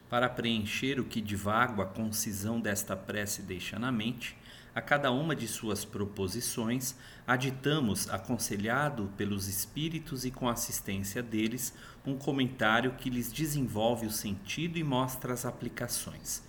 Para 0.08 0.28
preencher 0.28 1.00
o 1.00 1.04
que 1.04 1.20
divago 1.20 1.82
a 1.82 1.86
concisão 1.86 2.60
desta 2.60 2.96
prece 2.96 3.42
deixa 3.42 3.78
na 3.78 3.90
mente, 3.90 4.36
a 4.74 4.80
cada 4.80 5.10
uma 5.10 5.36
de 5.36 5.46
suas 5.46 5.84
proposições, 5.84 6.96
aditamos, 7.26 8.08
aconselhado 8.10 9.10
pelos 9.16 9.46
espíritos 9.46 10.24
e 10.24 10.30
com 10.30 10.48
assistência 10.48 11.22
deles, 11.22 11.72
um 12.04 12.16
comentário 12.16 12.94
que 12.94 13.08
lhes 13.08 13.32
desenvolve 13.32 14.06
o 14.06 14.10
sentido 14.10 14.76
e 14.76 14.82
mostra 14.82 15.32
as 15.32 15.44
aplicações. 15.44 16.42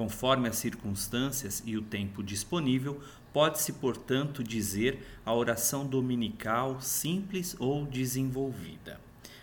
Conforme 0.00 0.48
as 0.48 0.56
circunstâncias 0.56 1.62
e 1.66 1.76
o 1.76 1.82
tempo 1.82 2.22
disponível, 2.22 3.02
pode-se, 3.34 3.74
portanto, 3.74 4.42
dizer 4.42 5.06
a 5.26 5.34
oração 5.34 5.86
dominical 5.86 6.80
simples 6.80 7.54
ou 7.58 7.84
desenvolvida. 7.84 8.98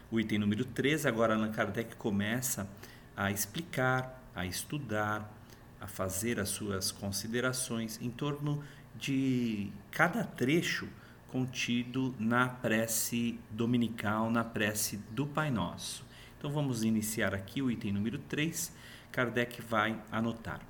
O 0.09 0.19
item 0.19 0.39
número 0.39 0.65
3, 0.65 1.05
agora 1.05 1.35
Allan 1.35 1.51
Kardec 1.51 1.95
começa 1.97 2.67
a 3.15 3.29
explicar, 3.29 4.27
a 4.33 4.47
estudar, 4.47 5.31
a 5.79 5.85
fazer 5.85 6.39
as 6.39 6.49
suas 6.49 6.91
considerações 6.91 7.99
em 8.01 8.09
torno 8.09 8.63
de 8.95 9.69
cada 9.91 10.23
trecho 10.23 10.87
contido 11.27 12.15
na 12.17 12.49
prece 12.49 13.39
dominical, 13.51 14.31
na 14.31 14.43
prece 14.43 14.97
do 15.11 15.27
Pai 15.27 15.51
Nosso. 15.51 16.03
Então 16.39 16.49
vamos 16.49 16.83
iniciar 16.83 17.35
aqui 17.35 17.61
o 17.61 17.69
item 17.69 17.91
número 17.91 18.17
3. 18.17 18.71
Kardec 19.17 19.63
vai 19.63 19.99
anotar: 20.11 20.61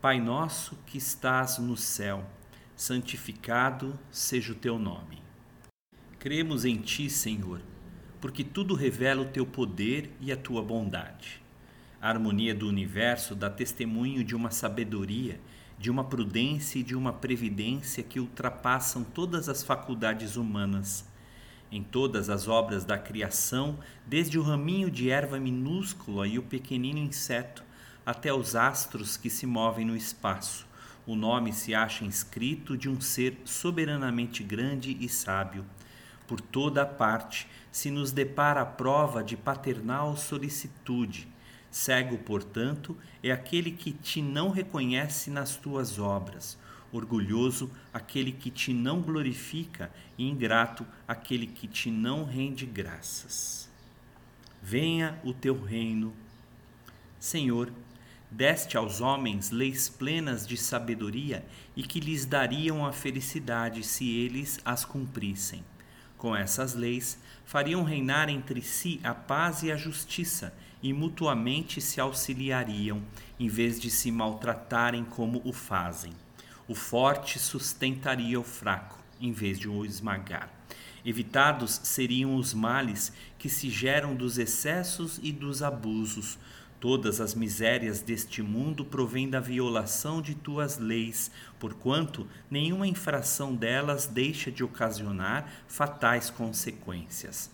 Pai 0.00 0.18
nosso 0.18 0.74
que 0.86 0.96
estás 0.96 1.58
no 1.58 1.76
céu, 1.76 2.24
santificado 2.74 3.92
seja 4.10 4.54
o 4.54 4.56
teu 4.56 4.78
nome. 4.78 5.22
Cremos 6.18 6.64
em 6.64 6.78
ti, 6.78 7.10
Senhor, 7.10 7.60
porque 8.18 8.42
tudo 8.42 8.74
revela 8.74 9.20
o 9.20 9.26
teu 9.26 9.44
poder 9.44 10.10
e 10.18 10.32
a 10.32 10.36
tua 10.38 10.62
bondade. 10.62 11.42
A 12.00 12.08
harmonia 12.08 12.54
do 12.54 12.66
universo 12.66 13.34
dá 13.34 13.50
testemunho 13.50 14.24
de 14.24 14.34
uma 14.34 14.50
sabedoria 14.50 15.38
de 15.78 15.90
uma 15.90 16.04
prudência 16.04 16.78
e 16.78 16.82
de 16.82 16.96
uma 16.96 17.12
previdência 17.12 18.02
que 18.02 18.18
ultrapassam 18.18 19.04
todas 19.04 19.46
as 19.46 19.62
faculdades 19.62 20.36
humanas. 20.36 21.06
Em 21.70 21.82
todas 21.82 22.30
as 22.30 22.48
obras 22.48 22.82
da 22.82 22.96
criação, 22.96 23.78
desde 24.06 24.38
o 24.38 24.42
raminho 24.42 24.90
de 24.90 25.10
erva 25.10 25.38
minúscula 25.38 26.26
e 26.26 26.38
o 26.38 26.42
pequenino 26.42 26.98
inseto, 26.98 27.68
até 28.10 28.32
os 28.32 28.54
astros 28.56 29.16
que 29.16 29.30
se 29.30 29.46
movem 29.46 29.84
no 29.84 29.96
espaço, 29.96 30.66
o 31.06 31.14
nome 31.14 31.52
se 31.52 31.74
acha 31.74 32.04
inscrito 32.04 32.76
de 32.76 32.88
um 32.88 33.00
ser 33.00 33.40
soberanamente 33.44 34.42
grande 34.42 34.96
e 35.00 35.08
sábio. 35.08 35.64
Por 36.26 36.40
toda 36.40 36.82
a 36.82 36.86
parte 36.86 37.48
se 37.72 37.90
nos 37.90 38.12
depara 38.12 38.60
a 38.60 38.66
prova 38.66 39.24
de 39.24 39.36
paternal 39.36 40.16
solicitude 40.16 41.28
Cego, 41.70 42.18
portanto, 42.18 42.96
é 43.22 43.30
aquele 43.30 43.70
que 43.70 43.92
te 43.92 44.20
não 44.20 44.50
reconhece 44.50 45.30
nas 45.30 45.54
tuas 45.54 46.00
obras, 46.00 46.58
orgulhoso 46.90 47.70
aquele 47.94 48.32
que 48.32 48.50
te 48.50 48.74
não 48.74 49.00
glorifica 49.00 49.92
e 50.18 50.28
ingrato 50.28 50.84
aquele 51.06 51.46
que 51.46 51.68
te 51.68 51.88
não 51.90 52.24
rende 52.24 52.66
graças. 52.66 53.70
Venha 54.60 55.18
o 55.22 55.32
teu 55.32 55.62
reino. 55.62 56.12
Senhor, 57.20 57.72
deste 58.30 58.76
aos 58.76 59.00
homens 59.00 59.50
leis 59.50 59.88
plenas 59.88 60.46
de 60.46 60.56
sabedoria 60.56 61.44
e 61.76 61.82
que 61.82 61.98
lhes 61.98 62.24
dariam 62.24 62.86
a 62.86 62.92
felicidade 62.92 63.82
se 63.82 64.08
eles 64.08 64.60
as 64.64 64.84
cumprissem. 64.84 65.64
Com 66.16 66.36
essas 66.36 66.74
leis, 66.74 67.18
fariam 67.44 67.82
reinar 67.82 68.28
entre 68.28 68.62
si 68.62 69.00
a 69.02 69.14
paz 69.14 69.62
e 69.62 69.72
a 69.72 69.76
justiça 69.76 70.54
e 70.82 70.92
mutuamente 70.92 71.80
se 71.80 72.00
auxiliariam, 72.00 73.02
em 73.38 73.48
vez 73.48 73.80
de 73.80 73.90
se 73.90 74.10
maltratarem 74.10 75.04
como 75.04 75.40
o 75.44 75.52
fazem. 75.52 76.12
O 76.68 76.74
forte 76.74 77.38
sustentaria 77.38 78.38
o 78.38 78.44
fraco, 78.44 78.98
em 79.20 79.32
vez 79.32 79.58
de 79.58 79.68
o 79.68 79.84
esmagar. 79.84 80.48
Evitados 81.04 81.80
seriam 81.82 82.36
os 82.36 82.52
males 82.52 83.12
que 83.38 83.48
se 83.48 83.70
geram 83.70 84.14
dos 84.14 84.38
excessos 84.38 85.18
e 85.22 85.32
dos 85.32 85.62
abusos. 85.62 86.38
Todas 86.80 87.20
as 87.20 87.34
misérias 87.34 88.00
deste 88.00 88.42
mundo 88.42 88.86
provêm 88.86 89.28
da 89.28 89.38
violação 89.38 90.22
de 90.22 90.34
tuas 90.34 90.78
leis, 90.78 91.30
porquanto 91.58 92.26
nenhuma 92.50 92.86
infração 92.86 93.54
delas 93.54 94.06
deixa 94.06 94.50
de 94.50 94.64
ocasionar 94.64 95.46
fatais 95.68 96.30
consequências. 96.30 97.50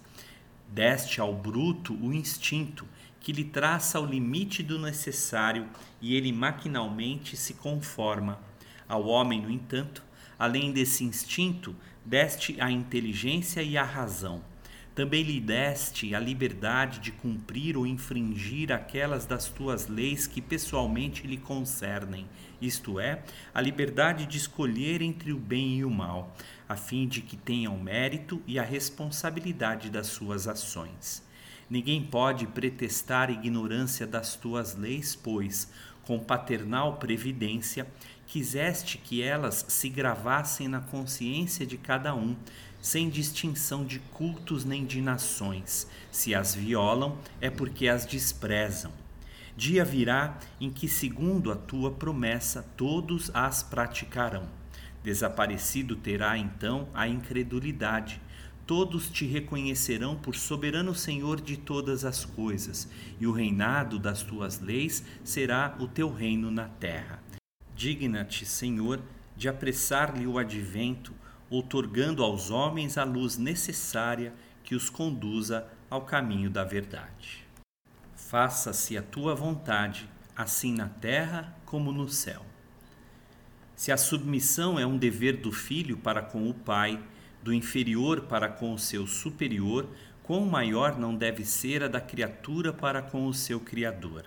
Deste 0.69 1.21
ao 1.21 1.35
bruto 1.35 1.93
o 1.95 2.15
instinto, 2.15 2.87
que 3.19 3.33
lhe 3.33 3.43
traça 3.43 3.99
o 3.99 4.07
limite 4.07 4.63
do 4.63 4.79
necessário 4.79 5.67
e 6.01 6.15
ele 6.15 6.33
maquinalmente 6.33 7.37
se 7.37 7.55
conforma. 7.55 8.39
Ao 8.89 9.05
homem, 9.07 9.43
no 9.43 9.51
entanto, 9.51 10.05
além 10.39 10.71
desse 10.71 11.03
instinto, 11.03 11.75
deste 12.05 12.61
a 12.61 12.71
inteligência 12.71 13.61
e 13.61 13.77
a 13.77 13.83
razão. 13.83 14.41
Também 14.97 15.23
lhe 15.23 15.39
deste 15.39 16.15
a 16.15 16.19
liberdade 16.19 17.01
de 17.01 17.13
cumprir 17.13 17.77
ou 17.77 17.87
infringir 17.87 18.73
aquelas 18.73 19.27
das 19.27 19.47
tuas 19.47 19.89
leis 19.89 20.27
que 20.27 20.41
pessoalmente 20.41 21.27
lhe 21.27 21.37
concernem, 21.37 22.27
isto 22.63 22.99
é, 22.99 23.23
a 23.53 23.61
liberdade 23.61 24.25
de 24.25 24.39
escolher 24.39 25.03
entre 25.03 25.35
o 25.35 25.39
bem 25.39 25.77
e 25.81 25.85
o 25.85 25.91
mal, 25.91 26.35
a 26.67 26.77
fim 26.77 27.07
de 27.07 27.21
que 27.21 27.37
tenha 27.37 27.71
o 27.71 27.79
mérito 27.79 28.43
e 28.47 28.59
a 28.59 28.63
responsabilidade 28.63 29.91
das 29.91 30.07
suas 30.07 30.49
ações. 30.49 31.23
Ninguém 31.69 32.03
pode 32.03 32.47
pretestar 32.47 33.29
ignorância 33.29 34.07
das 34.07 34.35
tuas 34.35 34.75
leis, 34.77 35.15
pois, 35.15 35.71
com 36.05 36.19
paternal 36.19 36.97
previdência, 36.97 37.87
quiseste 38.27 38.97
que 38.97 39.23
elas 39.23 39.67
se 39.69 39.89
gravassem 39.89 40.69
na 40.69 40.81
consciência 40.81 41.67
de 41.67 41.77
cada 41.77 42.15
um, 42.15 42.35
sem 42.87 43.11
distinção 43.11 43.85
de 43.85 43.99
cultos 43.99 44.65
nem 44.65 44.87
de 44.87 45.03
nações. 45.03 45.89
Se 46.13 46.37
as 46.37 46.55
violam, 46.55 47.19
é 47.41 47.51
porque 47.51 47.89
as 47.89 48.07
desprezam. 48.07 48.93
Dia 49.57 49.85
virá 49.85 50.39
em 50.61 50.71
que, 50.71 50.87
segundo 50.87 51.51
a 51.51 51.57
tua 51.57 51.91
promessa, 51.91 52.63
todos 52.77 53.29
as 53.35 53.61
praticarão. 53.61 54.49
Desaparecido 55.03 55.97
terá 55.97 56.39
então 56.39 56.89
a 56.95 57.09
incredulidade 57.09 58.21
todos 58.65 59.09
te 59.09 59.25
reconhecerão 59.25 60.17
por 60.17 60.35
soberano 60.35 60.93
Senhor 60.93 61.41
de 61.41 61.57
todas 61.57 62.05
as 62.05 62.25
coisas, 62.25 62.89
e 63.21 63.25
o 63.25 63.31
reinado 63.31 63.97
das 63.97 64.25
tuas 64.25 64.59
leis 64.59 65.05
será 65.23 65.77
o 65.79 65.87
teu 65.87 66.13
reino 66.13 66.51
na 66.51 66.65
terra. 66.65 67.23
Digna-te, 67.77 68.45
Senhor, 68.45 69.01
de 69.37 69.49
apressar-lhe 69.49 70.27
o 70.27 70.37
advento, 70.37 71.15
outorgando 71.51 72.23
aos 72.23 72.51
homens 72.51 72.99
a 72.99 73.05
luz 73.05 73.37
necessária 73.37 74.33
que 74.65 74.75
os 74.75 74.91
conduza 74.91 75.67
ao 75.89 76.03
caminho 76.03 76.51
da 76.51 76.65
verdade. 76.65 77.47
Faça-se 78.15 78.97
a 78.99 79.03
tua 79.03 79.35
vontade, 79.35 80.09
assim 80.35 80.73
na 80.73 80.89
terra 80.89 81.57
como 81.65 81.93
no 81.93 82.09
céu. 82.09 82.45
Se 83.77 83.93
a 83.93 83.97
submissão 83.97 84.79
é 84.79 84.87
um 84.87 84.97
dever 84.97 85.37
do 85.37 85.53
filho 85.53 85.97
para 85.97 86.23
com 86.23 86.49
o 86.49 86.55
pai, 86.55 87.01
do 87.43 87.53
inferior 87.53 88.23
para 88.23 88.49
com 88.49 88.73
o 88.73 88.79
seu 88.79 89.07
superior, 89.07 89.89
quão 90.23 90.45
maior 90.45 90.99
não 90.99 91.15
deve 91.15 91.45
ser 91.45 91.85
a 91.85 91.89
da 91.89 92.01
criatura 92.01 92.73
para 92.73 93.01
com 93.01 93.27
o 93.27 93.35
seu 93.35 93.61
Criador. 93.61 94.25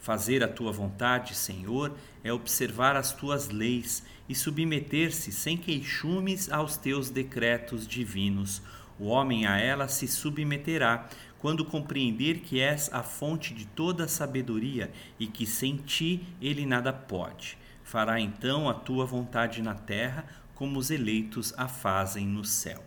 Fazer 0.00 0.42
a 0.42 0.48
tua 0.48 0.72
vontade, 0.72 1.34
Senhor, 1.34 1.94
é 2.22 2.32
observar 2.32 2.96
as 2.96 3.12
tuas 3.12 3.50
leis 3.50 4.04
e 4.28 4.34
submeter-se 4.34 5.32
sem 5.32 5.56
queixumes 5.56 6.50
aos 6.50 6.76
teus 6.76 7.10
decretos 7.10 7.86
divinos. 7.86 8.62
O 8.98 9.06
homem 9.06 9.46
a 9.46 9.58
ela 9.58 9.88
se 9.88 10.08
submeterá 10.08 11.08
quando 11.38 11.64
compreender 11.64 12.40
que 12.40 12.60
és 12.60 12.92
a 12.92 13.02
fonte 13.02 13.54
de 13.54 13.64
toda 13.64 14.04
a 14.04 14.08
sabedoria 14.08 14.90
e 15.18 15.26
que 15.26 15.46
sem 15.46 15.76
ti 15.76 16.26
ele 16.40 16.66
nada 16.66 16.92
pode. 16.92 17.56
Fará 17.84 18.20
então 18.20 18.68
a 18.68 18.74
tua 18.74 19.06
vontade 19.06 19.62
na 19.62 19.74
terra, 19.74 20.26
como 20.54 20.78
os 20.78 20.90
eleitos 20.90 21.54
a 21.56 21.68
fazem 21.68 22.26
no 22.26 22.44
céu. 22.44 22.84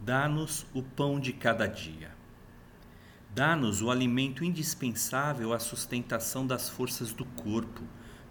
Dá-nos 0.00 0.64
o 0.72 0.82
pão 0.82 1.18
de 1.18 1.32
cada 1.32 1.66
dia. 1.66 2.13
Dá-nos 3.34 3.82
o 3.82 3.90
alimento 3.90 4.44
indispensável 4.44 5.52
à 5.52 5.58
sustentação 5.58 6.46
das 6.46 6.68
forças 6.68 7.12
do 7.12 7.24
corpo, 7.24 7.82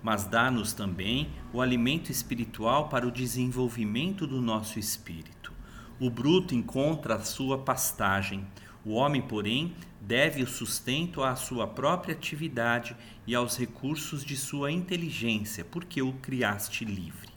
mas 0.01 0.23
dá-nos 0.23 0.71
também 0.71 1.29
o 1.51 1.59
alimento 1.59 2.09
espiritual 2.09 2.87
para 2.87 3.05
o 3.05 3.11
desenvolvimento 3.11 4.25
do 4.25 4.39
nosso 4.39 4.79
espírito. 4.79 5.51
O 5.99 6.09
bruto 6.09 6.55
encontra 6.55 7.15
a 7.15 7.23
sua 7.23 7.57
pastagem, 7.57 8.47
o 8.85 8.93
homem, 8.93 9.21
porém, 9.21 9.75
deve 9.99 10.41
o 10.41 10.47
sustento 10.47 11.21
à 11.21 11.35
sua 11.35 11.67
própria 11.67 12.15
atividade 12.15 12.95
e 13.27 13.35
aos 13.35 13.57
recursos 13.57 14.23
de 14.23 14.37
sua 14.37 14.71
inteligência, 14.71 15.65
porque 15.65 16.01
o 16.01 16.13
criaste 16.13 16.85
livre. 16.85 17.27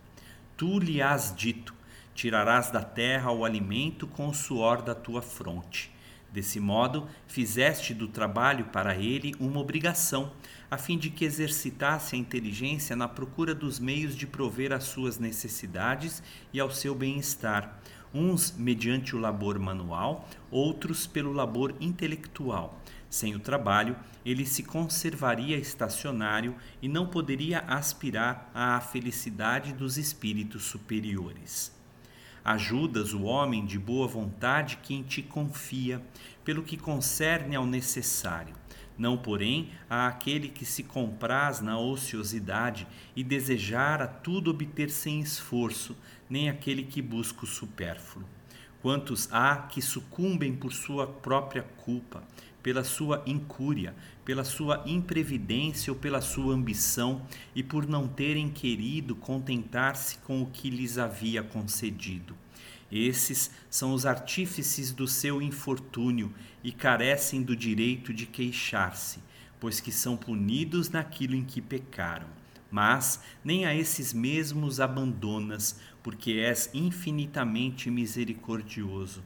Tu 0.57 0.79
lhe 0.79 1.03
has 1.03 1.35
dito: 1.37 1.75
tirarás 2.15 2.71
da 2.71 2.85
terra 2.85 3.33
o 3.33 3.45
alimento 3.45 4.07
com 4.07 4.29
o 4.29 4.35
suor 4.35 4.83
da 4.83 4.95
tua 4.95 5.21
fronte. 5.21 5.96
Desse 6.37 6.61
modo, 6.61 7.09
fizeste 7.27 7.95
do 7.95 8.09
trabalho 8.09 8.67
para 8.67 8.95
ele 8.95 9.35
uma 9.41 9.59
obrigação, 9.59 10.31
a 10.71 10.77
fim 10.77 10.99
de 10.99 11.09
que 11.09 11.25
exercitasse 11.25 12.15
a 12.15 12.19
inteligência 12.19 12.95
na 12.95 13.09
procura 13.09 13.55
dos 13.55 13.79
meios 13.79 14.15
de 14.15 14.27
prover 14.27 14.71
às 14.71 14.85
suas 14.85 15.19
necessidades 15.19 16.23
e 16.53 16.61
ao 16.61 16.71
seu 16.71 16.95
bem-estar. 16.95 17.81
uns 18.13 18.55
mediante 18.57 19.17
o 19.17 19.19
labor 19.19 19.59
manual, 19.59 20.29
outros 20.51 21.07
pelo 21.07 21.33
labor 21.33 21.75
intelectual. 21.81 22.79
Sem 23.09 23.35
o 23.35 23.41
trabalho, 23.41 23.97
ele 24.25 24.45
se 24.45 24.63
conservaria 24.63 25.57
estacionário 25.57 26.55
e 26.83 26.89
não 26.89 27.07
poderia 27.07 27.61
aspirar 27.61 28.51
à 28.55 28.79
felicidade 28.79 29.73
dos 29.73 29.97
espíritos 29.97 30.65
superiores. 30.65 31.76
Ajudas 32.49 33.13
o 33.13 33.25
homem 33.25 33.67
de 33.67 33.77
boa 33.77 34.07
vontade 34.07 34.79
que 34.81 34.95
em 34.95 35.03
ti 35.03 35.21
confia, 35.21 36.01
pelo 36.45 36.63
que 36.63 36.77
concerne 36.77 37.57
ao 37.57 37.67
necessário, 37.67 38.55
não, 38.97 39.19
porém, 39.19 39.73
a 39.91 40.07
aquele 40.07 40.49
que 40.49 40.65
se 40.65 40.85
compraz 40.85 41.61
na 41.61 41.77
ociosidade 41.77 42.87
e 43.17 43.25
desejar 43.25 44.01
a 44.01 44.07
tudo 44.07 44.53
obter 44.53 44.91
sem 44.91 45.19
esforço, 45.19 45.97
nem 46.31 46.49
aquele 46.49 46.85
que 46.85 47.03
busca 47.03 47.43
o 47.43 47.49
supérfluo. 47.49 48.25
Quantos 48.81 49.29
há 49.33 49.57
que 49.57 49.83
sucumbem 49.83 50.55
por 50.55 50.73
sua 50.73 51.05
própria 51.05 51.65
culpa, 51.79 52.23
pela 52.67 52.83
sua 52.83 53.23
incúria, 53.27 53.95
pela 54.25 54.43
sua 54.43 54.83
imprevidência 54.87 55.93
ou 55.93 55.97
pela 55.97 56.21
sua 56.21 56.53
ambição, 56.53 57.23
e 57.55 57.63
por 57.63 57.87
não 57.87 58.09
terem 58.09 58.51
querido 58.51 59.15
contentar-se 59.15 60.19
com 60.19 60.43
o 60.43 60.47
que 60.47 60.69
lhes 60.69 60.99
havia 60.99 61.45
concedido. 61.45 62.37
Esses 62.91 63.53
são 63.71 63.95
os 63.95 64.05
artífices 64.05 64.91
do 64.91 65.07
seu 65.07 65.41
infortúnio 65.41 66.35
e 66.65 66.73
carecem 66.73 67.41
do 67.41 67.55
direito 67.55 68.13
de 68.13 68.27
queixar-se, 68.27 69.21
pois 69.61 69.79
que 69.79 69.93
são 69.93 70.17
punidos 70.17 70.91
naquilo 70.91 71.37
em 71.37 71.45
que 71.45 71.61
pecaram. 71.61 72.27
Mas 72.69 73.23
nem 73.45 73.65
a 73.65 73.77
esses 73.77 74.13
mesmos 74.13 74.81
abandonas, 74.81 75.79
porque 76.03 76.33
és 76.33 76.69
infinitamente 76.75 77.93
misericordioso. 77.93 79.23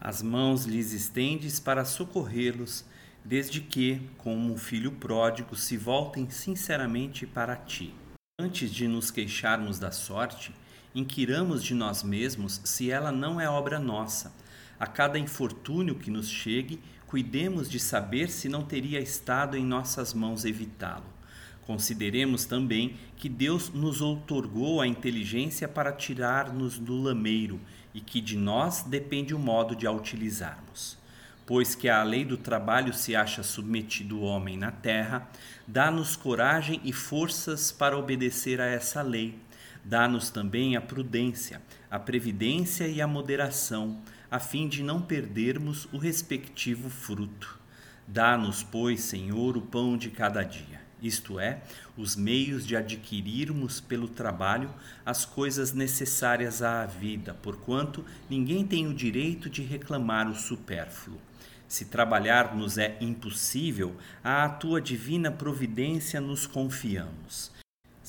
As 0.00 0.22
mãos 0.22 0.64
lhes 0.64 0.94
estendes 0.94 1.60
para 1.60 1.84
socorrê-los, 1.84 2.86
desde 3.22 3.60
que, 3.60 4.00
como 4.16 4.50
um 4.50 4.56
filho 4.56 4.92
pródigo, 4.92 5.54
se 5.54 5.76
voltem 5.76 6.30
sinceramente 6.30 7.26
para 7.26 7.54
ti. 7.54 7.92
Antes 8.40 8.72
de 8.72 8.88
nos 8.88 9.10
queixarmos 9.10 9.78
da 9.78 9.92
sorte, 9.92 10.54
inquiramos 10.94 11.62
de 11.62 11.74
nós 11.74 12.02
mesmos 12.02 12.62
se 12.64 12.90
ela 12.90 13.12
não 13.12 13.38
é 13.38 13.46
obra 13.46 13.78
nossa. 13.78 14.32
A 14.78 14.86
cada 14.86 15.18
infortúnio 15.18 15.94
que 15.94 16.10
nos 16.10 16.30
chegue, 16.30 16.80
cuidemos 17.06 17.68
de 17.68 17.78
saber 17.78 18.30
se 18.30 18.48
não 18.48 18.64
teria 18.64 19.00
estado 19.00 19.54
em 19.54 19.66
nossas 19.66 20.14
mãos 20.14 20.46
evitá-lo. 20.46 21.20
Consideremos 21.66 22.46
também 22.46 22.96
que 23.16 23.28
Deus 23.28 23.68
nos 23.68 24.00
outorgou 24.00 24.80
a 24.80 24.86
inteligência 24.86 25.68
para 25.68 25.92
tirar-nos 25.92 26.78
do 26.78 27.00
lameiro 27.00 27.60
e 27.94 28.00
que 28.00 28.20
de 28.20 28.36
nós 28.36 28.82
depende 28.82 29.34
o 29.34 29.38
modo 29.38 29.74
de 29.74 29.86
a 29.86 29.90
utilizarmos. 29.90 30.98
Pois 31.46 31.74
que 31.74 31.88
a 31.88 32.02
lei 32.02 32.24
do 32.24 32.36
trabalho 32.36 32.94
se 32.94 33.16
acha 33.16 33.42
submetido 33.42 34.18
o 34.18 34.22
homem 34.22 34.56
na 34.56 34.70
terra, 34.70 35.28
dá-nos 35.66 36.14
coragem 36.14 36.80
e 36.84 36.92
forças 36.92 37.72
para 37.72 37.98
obedecer 37.98 38.60
a 38.60 38.66
essa 38.66 39.02
lei 39.02 39.38
Dá-nos 39.84 40.30
também 40.30 40.76
a 40.76 40.80
prudência, 40.80 41.62
a 41.90 41.98
previdência 41.98 42.86
e 42.86 43.00
a 43.00 43.06
moderação, 43.06 44.00
a 44.30 44.38
fim 44.38 44.68
de 44.68 44.82
não 44.82 45.00
perdermos 45.00 45.88
o 45.92 45.98
respectivo 45.98 46.90
fruto. 46.90 47.58
Dá-nos, 48.06 48.62
pois, 48.62 49.00
Senhor, 49.00 49.56
o 49.56 49.62
pão 49.62 49.96
de 49.96 50.10
cada 50.10 50.42
dia, 50.42 50.79
isto 51.02 51.38
é, 51.38 51.62
os 51.96 52.16
meios 52.16 52.66
de 52.66 52.76
adquirirmos 52.76 53.80
pelo 53.80 54.08
trabalho 54.08 54.70
as 55.04 55.24
coisas 55.24 55.72
necessárias 55.72 56.62
à 56.62 56.84
vida, 56.86 57.34
porquanto 57.42 58.04
ninguém 58.28 58.66
tem 58.66 58.86
o 58.86 58.94
direito 58.94 59.48
de 59.48 59.62
reclamar 59.62 60.28
o 60.28 60.34
supérfluo. 60.34 61.20
Se 61.68 61.84
trabalhar 61.84 62.56
nos 62.56 62.78
é 62.78 62.96
impossível, 63.00 63.96
à 64.24 64.48
tua 64.48 64.80
divina 64.80 65.30
providência 65.30 66.20
nos 66.20 66.46
confiamos 66.46 67.52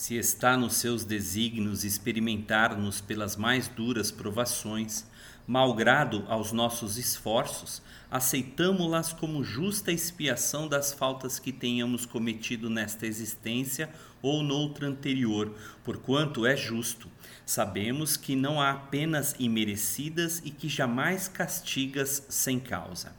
se 0.01 0.15
está 0.15 0.57
nos 0.57 0.77
seus 0.77 1.05
desígnios 1.05 1.83
experimentar-nos 1.83 2.99
pelas 2.99 3.35
mais 3.35 3.67
duras 3.67 4.09
provações, 4.09 5.05
malgrado 5.51 6.23
aos 6.29 6.53
nossos 6.53 6.97
esforços, 6.97 7.81
aceitamo-las 8.09 9.11
como 9.11 9.43
justa 9.43 9.91
expiação 9.91 10.65
das 10.65 10.93
faltas 10.93 11.39
que 11.39 11.51
tenhamos 11.51 12.05
cometido 12.05 12.69
nesta 12.69 13.05
existência 13.05 13.89
ou 14.21 14.41
noutra 14.41 14.87
anterior, 14.87 15.53
porquanto 15.83 16.45
é 16.45 16.55
justo. 16.55 17.09
Sabemos 17.45 18.15
que 18.15 18.33
não 18.33 18.61
há 18.61 18.73
penas 18.75 19.35
imerecidas 19.37 20.41
e 20.45 20.51
que 20.51 20.69
jamais 20.69 21.27
castigas 21.27 22.25
sem 22.29 22.57
causa. 22.57 23.13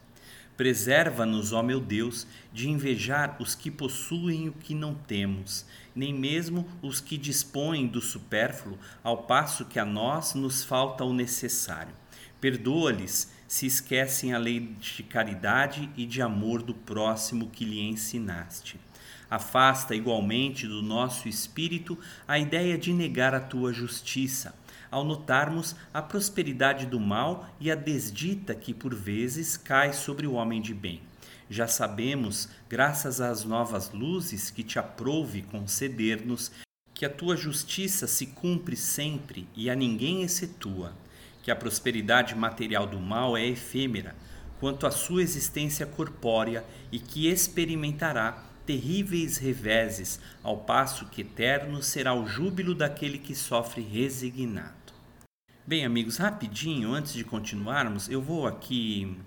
Preserva-nos, 0.57 1.53
ó 1.53 1.63
meu 1.63 1.83
Deus, 1.83 2.27
de 2.51 2.67
invejar 2.71 3.37
os 3.41 3.55
que 3.55 3.71
possuem 3.71 4.49
o 4.49 4.53
que 4.53 4.75
não 4.75 4.95
temos, 4.95 5.67
nem 5.95 6.15
mesmo 6.15 6.67
os 6.81 6.99
que 6.99 7.19
dispõem 7.19 7.87
do 7.87 8.01
supérfluo, 8.01 8.79
ao 9.05 9.25
passo 9.25 9.67
que 9.67 9.79
a 9.79 9.85
nós 9.85 10.33
nos 10.33 10.65
falta 10.65 11.05
o 11.05 11.13
necessário. 11.13 12.01
Perdoa-lhes 12.43 13.31
se 13.47 13.67
esquecem 13.67 14.35
a 14.35 14.39
lei 14.39 14.75
de 14.81 15.05
caridade 15.05 15.89
e 15.97 16.05
de 16.05 16.21
amor 16.21 16.61
do 16.61 16.75
próximo 16.75 17.49
que 17.49 17.65
lhe 17.65 17.81
ensinaste. 17.81 18.81
Afasta 19.31 19.95
igualmente 19.95 20.67
do 20.67 20.83
nosso 20.83 21.29
espírito 21.29 21.97
a 22.27 22.41
ideia 22.41 22.77
de 22.77 22.93
negar 22.93 23.33
a 23.33 23.39
tua 23.39 23.73
justiça 23.73 24.57
ao 24.91 25.05
notarmos 25.05 25.77
a 25.95 26.03
prosperidade 26.03 26.85
do 26.85 26.99
mal 26.99 27.49
e 27.61 27.71
a 27.71 27.77
desdita 27.77 28.57
que 28.57 28.75
por 28.75 28.93
vezes 28.93 29.57
cai 29.57 29.93
sobre 29.93 30.27
o 30.27 30.33
homem 30.33 30.61
de 30.61 30.75
bem. 30.75 31.01
Já 31.49 31.69
sabemos, 31.69 32.49
graças 32.69 33.21
às 33.21 33.45
novas 33.45 33.93
luzes 33.93 34.51
que 34.51 34.65
te 34.65 34.81
aprouve 34.81 35.43
conceder-nos, 35.43 36.51
que 36.93 37.07
a 37.07 37.11
tua 37.11 37.37
justiça 37.37 38.09
se 38.09 38.27
cumpre 38.27 38.75
sempre 38.75 39.47
e 39.55 39.71
a 39.71 39.77
ninguém 39.77 40.25
excetua, 40.25 40.93
que 41.43 41.51
a 41.51 41.57
prosperidade 41.57 42.35
material 42.35 42.87
do 42.87 43.01
mal 43.01 43.37
é 43.37 43.45
efêmera, 43.47 44.15
quanto 44.61 44.87
a 44.87 44.91
sua 44.91 45.23
existência 45.23 45.85
corpórea 45.85 46.65
e 46.93 46.99
que 46.99 47.27
experimentará 47.27 48.45
terríveis 48.65 49.39
reveses, 49.39 50.21
ao 50.43 50.59
passo 50.59 51.07
que 51.07 51.23
eterno 51.23 51.83
será 51.83 52.15
o 52.15 52.27
júbilo 52.27 52.75
daquele 52.75 53.19
que 53.19 53.35
sofre 53.35 53.83
resignado. 53.83 54.93
Bem, 55.67 55.85
amigos, 55.85 56.17
rapidinho, 56.17 56.93
antes 56.93 57.13
de 57.13 57.25
continuarmos, 57.25 58.09
eu 58.09 58.23
vou 58.23 58.47
aqui 58.47 59.19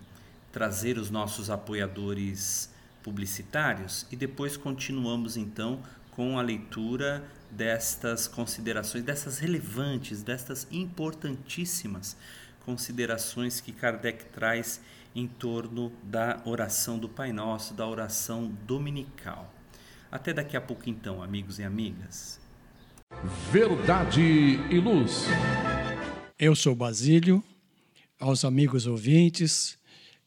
trazer 0.52 0.98
os 0.98 1.10
nossos 1.10 1.50
apoiadores 1.50 2.74
publicitários 3.04 4.06
e 4.10 4.16
depois 4.16 4.56
continuamos 4.56 5.38
então 5.38 5.82
com 6.12 6.40
a 6.40 6.42
leitura 6.42 7.24
destas 7.56 8.28
considerações, 8.28 9.04
dessas 9.04 9.40
relevantes, 9.40 10.22
destas 10.22 10.68
importantíssimas 10.72 12.18
considerações 12.66 13.62
que 13.62 13.72
Kardec 13.72 14.26
traz 14.26 14.82
em 15.16 15.28
torno 15.28 15.92
da 16.04 16.42
oração 16.46 17.00
do 17.00 17.08
Pai 17.08 17.32
Nosso, 17.32 17.74
da 17.74 17.88
oração 17.88 18.48
dominical. 18.66 19.54
Até 20.12 20.34
daqui 20.34 20.58
a 20.58 20.62
pouco 20.62 20.90
então, 20.90 21.24
amigos 21.24 21.60
e 21.60 21.64
amigas. 21.64 22.40
Verdade 23.52 24.22
e 24.22 24.80
luz. 24.80 25.26
Eu 26.38 26.56
sou 26.56 26.76
Basílio, 26.76 27.44
aos 28.20 28.44
amigos 28.44 28.88
ouvintes, 28.88 29.78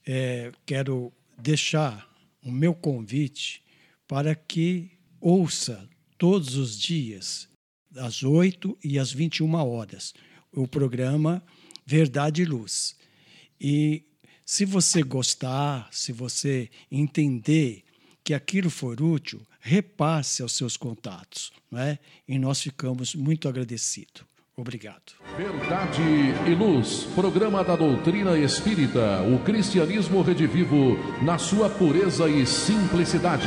é, 0.06 0.52
quero 0.64 1.12
deixar 1.36 2.08
o 2.42 2.50
meu 2.50 2.74
convite 2.74 3.62
para 4.06 4.34
que 4.34 4.90
ouça 5.20 5.86
todos 6.18 6.56
os 6.56 6.78
dias, 6.78 7.48
às 7.96 8.22
8 8.22 8.76
e 8.84 8.98
às 8.98 9.12
21 9.12 9.54
horas, 9.54 10.12
o 10.52 10.66
programa 10.66 11.42
Verdade 11.86 12.42
e 12.42 12.44
Luz. 12.44 12.96
E 13.60 14.02
se 14.44 14.64
você 14.64 15.02
gostar, 15.02 15.88
se 15.92 16.12
você 16.12 16.68
entender 16.90 17.84
que 18.24 18.34
aquilo 18.34 18.68
for 18.68 19.00
útil, 19.00 19.40
repasse 19.60 20.42
aos 20.42 20.52
seus 20.52 20.76
contatos, 20.76 21.52
não 21.70 21.80
é? 21.80 21.98
E 22.26 22.38
nós 22.38 22.60
ficamos 22.60 23.14
muito 23.14 23.48
agradecidos. 23.48 24.22
Obrigado. 24.56 25.12
Verdade 25.36 26.02
e 26.50 26.54
Luz, 26.54 27.04
programa 27.14 27.62
da 27.62 27.76
doutrina 27.76 28.36
espírita, 28.36 29.22
o 29.22 29.38
cristianismo 29.44 30.20
redivivo 30.20 30.96
na 31.22 31.38
sua 31.38 31.70
pureza 31.70 32.28
e 32.28 32.44
simplicidade. 32.44 33.46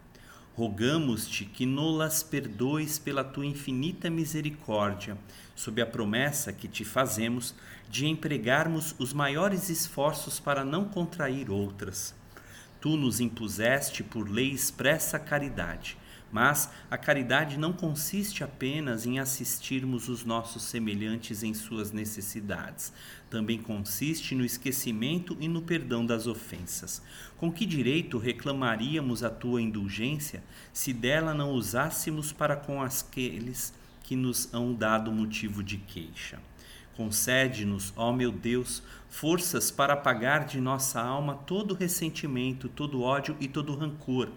Rogamos-te 0.56 1.44
que 1.44 1.66
nolas 1.66 2.24
perdoes 2.24 2.98
pela 2.98 3.22
tua 3.22 3.46
infinita 3.46 4.10
misericórdia, 4.10 5.18
sob 5.58 5.82
a 5.82 5.86
promessa 5.86 6.54
que 6.54 6.70
te 6.70 6.86
fazemos 6.86 7.54
de 7.90 8.08
empregarmos 8.08 8.96
os 8.98 9.12
maiores 9.12 9.70
esforços 9.70 10.40
para 10.40 10.64
não 10.64 10.86
contrair 10.86 11.52
outras 11.52 12.16
Tu 12.80 12.96
nos 12.96 13.20
impuseste 13.20 14.04
por 14.04 14.30
lei 14.30 14.52
expressa 14.52 15.18
caridade, 15.18 15.98
mas 16.32 16.70
a 16.92 16.98
caridade 16.98 17.58
não 17.58 17.74
consiste 17.74 18.44
apenas 18.44 19.06
em 19.06 19.18
assistirmos 19.18 20.10
os 20.10 20.24
nossos 20.24 20.64
semelhantes 20.64 21.42
em 21.42 21.54
suas 21.54 21.92
necessidades. 21.92 22.94
Também 23.30 23.62
consiste 23.62 24.36
no 24.36 24.46
esquecimento 24.46 25.36
e 25.40 25.48
no 25.48 25.62
perdão 25.62 26.06
das 26.06 26.28
ofensas. 26.28 27.02
Com 27.38 27.52
que 27.52 27.66
direito 27.66 28.18
reclamaríamos 28.18 29.24
a 29.24 29.30
tua 29.30 29.62
indulgência 29.62 30.44
se 30.72 30.94
dela 30.94 31.34
não 31.34 31.52
usássemos 31.52 32.32
para 32.32 32.56
com 32.56 32.82
aqueles 32.82 33.74
que 34.04 34.16
nos 34.16 34.54
hão 34.54 34.74
dado 34.74 35.12
motivo 35.12 35.64
de 35.64 35.78
queixa? 35.78 36.40
Concede-nos, 36.98 37.94
ó 37.96 38.12
meu 38.12 38.32
Deus, 38.32 38.82
forças 39.08 39.70
para 39.70 39.94
apagar 39.94 40.46
de 40.46 40.60
nossa 40.60 41.00
alma 41.00 41.36
todo 41.36 41.76
ressentimento, 41.76 42.68
todo 42.68 43.04
ódio 43.04 43.38
e 43.40 43.48
todo 43.48 43.76
rancor. 43.76 44.32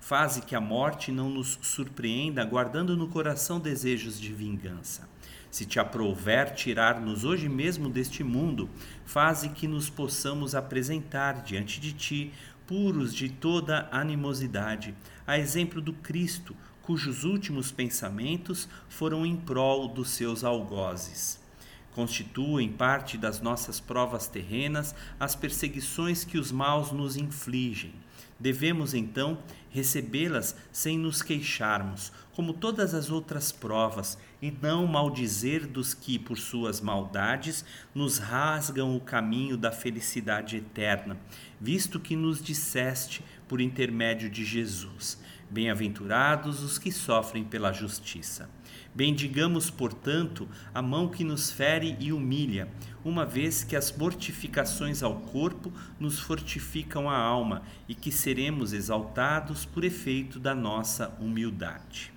Faze 0.00 0.40
que 0.40 0.56
a 0.56 0.60
morte 0.60 1.12
não 1.12 1.28
nos 1.28 1.58
surpreenda, 1.60 2.42
guardando 2.42 2.96
no 2.96 3.06
coração 3.08 3.60
desejos 3.60 4.18
de 4.18 4.32
vingança. 4.32 5.06
Se 5.50 5.66
te 5.66 5.78
aprouver 5.78 6.54
tirar-nos 6.54 7.22
hoje 7.22 7.50
mesmo 7.50 7.90
deste 7.90 8.24
mundo, 8.24 8.70
faze 9.04 9.50
que 9.50 9.68
nos 9.68 9.90
possamos 9.90 10.54
apresentar 10.54 11.42
diante 11.42 11.78
de 11.78 11.92
ti, 11.92 12.32
puros 12.66 13.12
de 13.12 13.28
toda 13.28 13.90
animosidade, 13.92 14.94
a 15.26 15.38
exemplo 15.38 15.82
do 15.82 15.92
Cristo, 15.92 16.56
cujos 16.80 17.24
últimos 17.24 17.70
pensamentos 17.70 18.66
foram 18.88 19.26
em 19.26 19.36
prol 19.36 19.86
dos 19.86 20.08
seus 20.08 20.42
algozes 20.42 21.44
constituem 21.96 22.70
parte 22.70 23.16
das 23.16 23.40
nossas 23.40 23.80
provas 23.80 24.28
terrenas 24.28 24.94
as 25.18 25.34
perseguições 25.34 26.24
que 26.24 26.36
os 26.36 26.52
maus 26.52 26.92
nos 26.92 27.16
infligem. 27.16 27.94
Devemos 28.38 28.92
então 28.92 29.38
recebê-las 29.70 30.54
sem 30.70 30.98
nos 30.98 31.22
queixarmos, 31.22 32.12
como 32.34 32.52
todas 32.52 32.92
as 32.92 33.10
outras 33.10 33.50
provas, 33.50 34.18
e 34.42 34.50
não 34.50 34.86
maldizer 34.86 35.66
dos 35.66 35.94
que, 35.94 36.18
por 36.18 36.36
suas 36.36 36.82
maldades, 36.82 37.64
nos 37.94 38.18
rasgam 38.18 38.94
o 38.94 39.00
caminho 39.00 39.56
da 39.56 39.72
felicidade 39.72 40.56
eterna, 40.58 41.16
visto 41.58 41.98
que 41.98 42.14
nos 42.14 42.42
disseste, 42.42 43.24
por 43.48 43.58
intermédio 43.58 44.28
de 44.28 44.44
Jesus: 44.44 45.18
Bem-aventurados 45.48 46.62
os 46.62 46.78
que 46.78 46.92
sofrem 46.92 47.42
pela 47.42 47.72
justiça. 47.72 48.50
Bendigamos, 48.96 49.68
portanto, 49.68 50.48
a 50.72 50.80
mão 50.80 51.08
que 51.10 51.22
nos 51.22 51.50
fere 51.50 51.98
e 52.00 52.14
humilha, 52.14 52.66
uma 53.04 53.26
vez 53.26 53.62
que 53.62 53.76
as 53.76 53.94
mortificações 53.94 55.02
ao 55.02 55.16
corpo 55.16 55.70
nos 56.00 56.18
fortificam 56.18 57.10
a 57.10 57.14
alma 57.14 57.60
e 57.86 57.94
que 57.94 58.10
seremos 58.10 58.72
exaltados 58.72 59.66
por 59.66 59.84
efeito 59.84 60.40
da 60.40 60.54
nossa 60.54 61.14
humildade. 61.20 62.10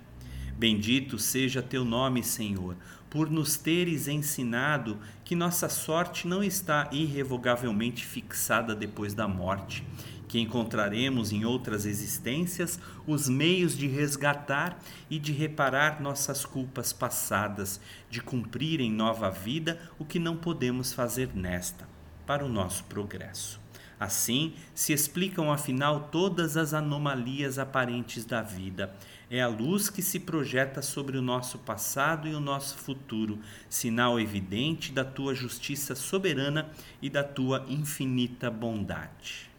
Bendito 0.56 1.18
seja 1.18 1.60
teu 1.60 1.84
nome, 1.84 2.22
Senhor, 2.22 2.74
por 3.10 3.30
nos 3.30 3.58
teres 3.58 4.08
ensinado 4.08 4.96
que 5.22 5.36
nossa 5.36 5.68
sorte 5.68 6.26
não 6.26 6.42
está 6.42 6.88
irrevogavelmente 6.90 8.06
fixada 8.06 8.74
depois 8.74 9.12
da 9.12 9.28
morte 9.28 9.84
que 10.30 10.38
encontraremos 10.38 11.32
em 11.32 11.44
outras 11.44 11.84
existências 11.84 12.78
os 13.04 13.28
meios 13.28 13.76
de 13.76 13.88
resgatar 13.88 14.78
e 15.10 15.18
de 15.18 15.32
reparar 15.32 16.00
nossas 16.00 16.44
culpas 16.44 16.92
passadas, 16.92 17.80
de 18.08 18.22
cumprir 18.22 18.80
em 18.80 18.92
nova 18.92 19.28
vida 19.28 19.80
o 19.98 20.04
que 20.04 20.20
não 20.20 20.36
podemos 20.36 20.92
fazer 20.92 21.30
nesta, 21.34 21.88
para 22.24 22.44
o 22.44 22.48
nosso 22.48 22.84
progresso. 22.84 23.58
Assim 23.98 24.54
se 24.72 24.92
explicam 24.92 25.50
afinal 25.50 26.08
todas 26.12 26.56
as 26.56 26.72
anomalias 26.72 27.58
aparentes 27.58 28.24
da 28.24 28.40
vida. 28.40 28.94
É 29.28 29.42
a 29.42 29.48
luz 29.48 29.90
que 29.90 30.00
se 30.00 30.20
projeta 30.20 30.80
sobre 30.80 31.18
o 31.18 31.22
nosso 31.22 31.58
passado 31.58 32.28
e 32.28 32.34
o 32.36 32.40
nosso 32.40 32.78
futuro, 32.78 33.40
sinal 33.68 34.20
evidente 34.20 34.92
da 34.92 35.04
tua 35.04 35.34
justiça 35.34 35.96
soberana 35.96 36.70
e 37.02 37.10
da 37.10 37.24
tua 37.24 37.66
infinita 37.68 38.48
bondade. 38.48 39.49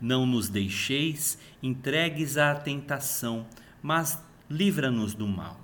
Não 0.00 0.24
nos 0.24 0.48
deixeis 0.48 1.38
entregues 1.62 2.36
à 2.36 2.54
tentação, 2.54 3.46
mas 3.82 4.18
livra-nos 4.48 5.14
do 5.14 5.28
mal. 5.28 5.60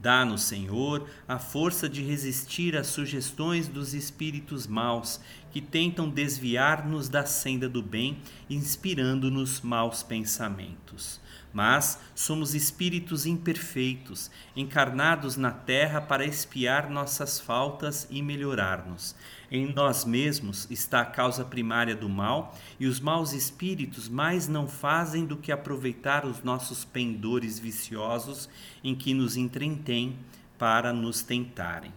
Dá-nos, 0.00 0.44
Senhor, 0.44 1.06
a 1.28 1.38
força 1.38 1.86
de 1.86 2.02
resistir 2.02 2.74
às 2.74 2.86
sugestões 2.86 3.68
dos 3.68 3.92
espíritos 3.92 4.66
maus 4.66 5.20
que 5.50 5.60
tentam 5.60 6.08
desviar-nos 6.08 7.10
da 7.10 7.26
senda 7.26 7.68
do 7.68 7.82
bem, 7.82 8.16
inspirando-nos 8.48 9.60
maus 9.60 10.02
pensamentos. 10.02 11.20
Mas 11.52 12.00
somos 12.14 12.54
espíritos 12.54 13.26
imperfeitos, 13.26 14.30
encarnados 14.56 15.36
na 15.36 15.50
terra 15.50 16.00
para 16.00 16.24
espiar 16.24 16.88
nossas 16.88 17.38
faltas 17.38 18.06
e 18.08 18.22
melhorar-nos. 18.22 19.14
Em 19.50 19.72
nós 19.74 20.04
mesmos 20.04 20.70
está 20.70 21.00
a 21.00 21.04
causa 21.04 21.44
primária 21.44 21.96
do 21.96 22.08
mal, 22.08 22.56
e 22.78 22.86
os 22.86 23.00
maus 23.00 23.32
espíritos 23.32 24.08
mais 24.08 24.46
não 24.46 24.68
fazem 24.68 25.26
do 25.26 25.36
que 25.36 25.50
aproveitar 25.50 26.24
os 26.24 26.44
nossos 26.44 26.84
pendores 26.84 27.58
viciosos 27.58 28.48
em 28.84 28.94
que 28.94 29.12
nos 29.12 29.36
entretêm 29.36 30.16
para 30.56 30.92
nos 30.92 31.22
tentarem. 31.22 31.92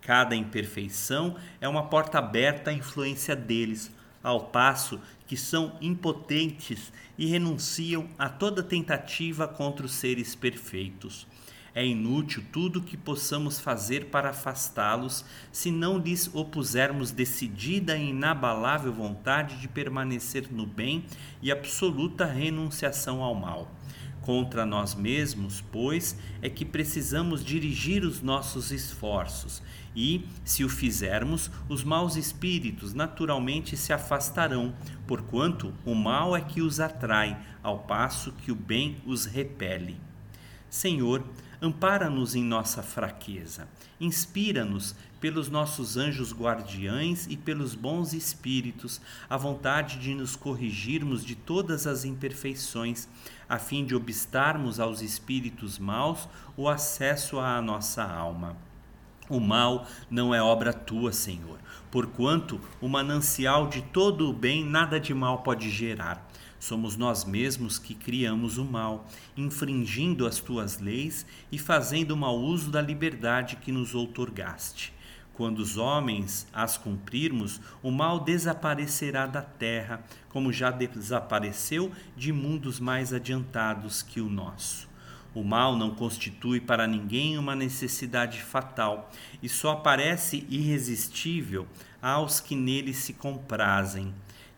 Cada 0.00 0.36
imperfeição 0.36 1.36
é 1.60 1.68
uma 1.68 1.84
porta 1.84 2.18
aberta 2.18 2.70
à 2.70 2.74
influência 2.74 3.34
deles, 3.34 3.90
ao 4.22 4.46
passo 4.46 5.00
que 5.26 5.36
são 5.36 5.76
impotentes 5.80 6.92
e 7.18 7.26
renunciam 7.26 8.08
a 8.16 8.28
toda 8.28 8.62
tentativa 8.62 9.48
contra 9.48 9.86
os 9.86 9.92
seres 9.92 10.34
perfeitos. 10.34 11.26
É 11.74 11.86
inútil 11.86 12.44
tudo 12.52 12.82
que 12.82 12.98
possamos 12.98 13.58
fazer 13.58 14.06
para 14.06 14.30
afastá-los, 14.30 15.24
se 15.50 15.70
não 15.70 15.96
lhes 15.96 16.30
opusermos 16.34 17.10
decidida 17.10 17.96
e 17.96 18.10
inabalável 18.10 18.92
vontade 18.92 19.58
de 19.58 19.68
permanecer 19.68 20.48
no 20.50 20.66
bem 20.66 21.06
e 21.40 21.50
absoluta 21.50 22.26
renunciação 22.26 23.22
ao 23.22 23.34
mal. 23.34 23.72
Contra 24.20 24.66
nós 24.66 24.94
mesmos, 24.94 25.64
pois, 25.72 26.16
é 26.42 26.50
que 26.50 26.64
precisamos 26.64 27.42
dirigir 27.42 28.04
os 28.04 28.20
nossos 28.20 28.70
esforços, 28.70 29.62
e, 29.96 30.26
se 30.44 30.64
o 30.64 30.68
fizermos, 30.68 31.50
os 31.68 31.82
maus 31.82 32.16
espíritos 32.16 32.94
naturalmente 32.94 33.76
se 33.76 33.92
afastarão, 33.92 34.74
porquanto 35.06 35.72
o 35.84 35.94
mal 35.94 36.36
é 36.36 36.40
que 36.40 36.60
os 36.60 36.80
atrai, 36.80 37.36
ao 37.62 37.80
passo 37.80 38.32
que 38.32 38.52
o 38.52 38.54
bem 38.54 38.98
os 39.06 39.24
repele. 39.24 39.98
Senhor, 40.70 41.22
Ampara-nos 41.64 42.34
em 42.34 42.42
nossa 42.42 42.82
fraqueza. 42.82 43.68
Inspira-nos 44.00 44.96
pelos 45.20 45.48
nossos 45.48 45.96
anjos 45.96 46.34
guardiães 46.34 47.28
e 47.30 47.36
pelos 47.36 47.76
bons 47.76 48.12
espíritos 48.12 49.00
a 49.30 49.36
vontade 49.36 50.00
de 50.00 50.12
nos 50.12 50.34
corrigirmos 50.34 51.24
de 51.24 51.36
todas 51.36 51.86
as 51.86 52.04
imperfeições, 52.04 53.06
a 53.48 53.60
fim 53.60 53.84
de 53.84 53.94
obstarmos 53.94 54.80
aos 54.80 55.02
espíritos 55.02 55.78
maus 55.78 56.28
o 56.56 56.68
acesso 56.68 57.38
à 57.38 57.62
nossa 57.62 58.02
alma. 58.02 58.56
O 59.28 59.38
mal 59.38 59.86
não 60.10 60.34
é 60.34 60.42
obra 60.42 60.72
tua, 60.72 61.12
Senhor, 61.12 61.60
porquanto 61.92 62.60
o 62.80 62.88
manancial 62.88 63.68
de 63.68 63.82
todo 63.82 64.28
o 64.28 64.32
bem 64.32 64.64
nada 64.64 64.98
de 64.98 65.14
mal 65.14 65.44
pode 65.44 65.70
gerar. 65.70 66.28
Somos 66.62 66.96
nós 66.96 67.24
mesmos 67.24 67.76
que 67.76 67.92
criamos 67.92 68.56
o 68.56 68.64
mal, 68.64 69.08
infringindo 69.36 70.28
as 70.28 70.38
tuas 70.38 70.78
leis 70.78 71.26
e 71.50 71.58
fazendo 71.58 72.16
mau 72.16 72.38
uso 72.38 72.70
da 72.70 72.80
liberdade 72.80 73.56
que 73.56 73.72
nos 73.72 73.96
outorgaste. 73.96 74.94
Quando 75.34 75.58
os 75.58 75.76
homens 75.76 76.46
as 76.52 76.78
cumprirmos, 76.78 77.60
o 77.82 77.90
mal 77.90 78.20
desaparecerá 78.20 79.26
da 79.26 79.42
terra, 79.42 80.04
como 80.28 80.52
já 80.52 80.70
desapareceu 80.70 81.90
de 82.16 82.32
mundos 82.32 82.78
mais 82.78 83.12
adiantados 83.12 84.00
que 84.00 84.20
o 84.20 84.30
nosso. 84.30 84.88
O 85.34 85.42
mal 85.42 85.74
não 85.74 85.96
constitui 85.96 86.60
para 86.60 86.86
ninguém 86.86 87.36
uma 87.38 87.56
necessidade 87.56 88.40
fatal 88.40 89.10
e 89.42 89.48
só 89.48 89.72
aparece 89.72 90.46
irresistível 90.48 91.66
aos 92.00 92.38
que 92.38 92.54
nele 92.54 92.94
se 92.94 93.14
comprazem. 93.14 94.14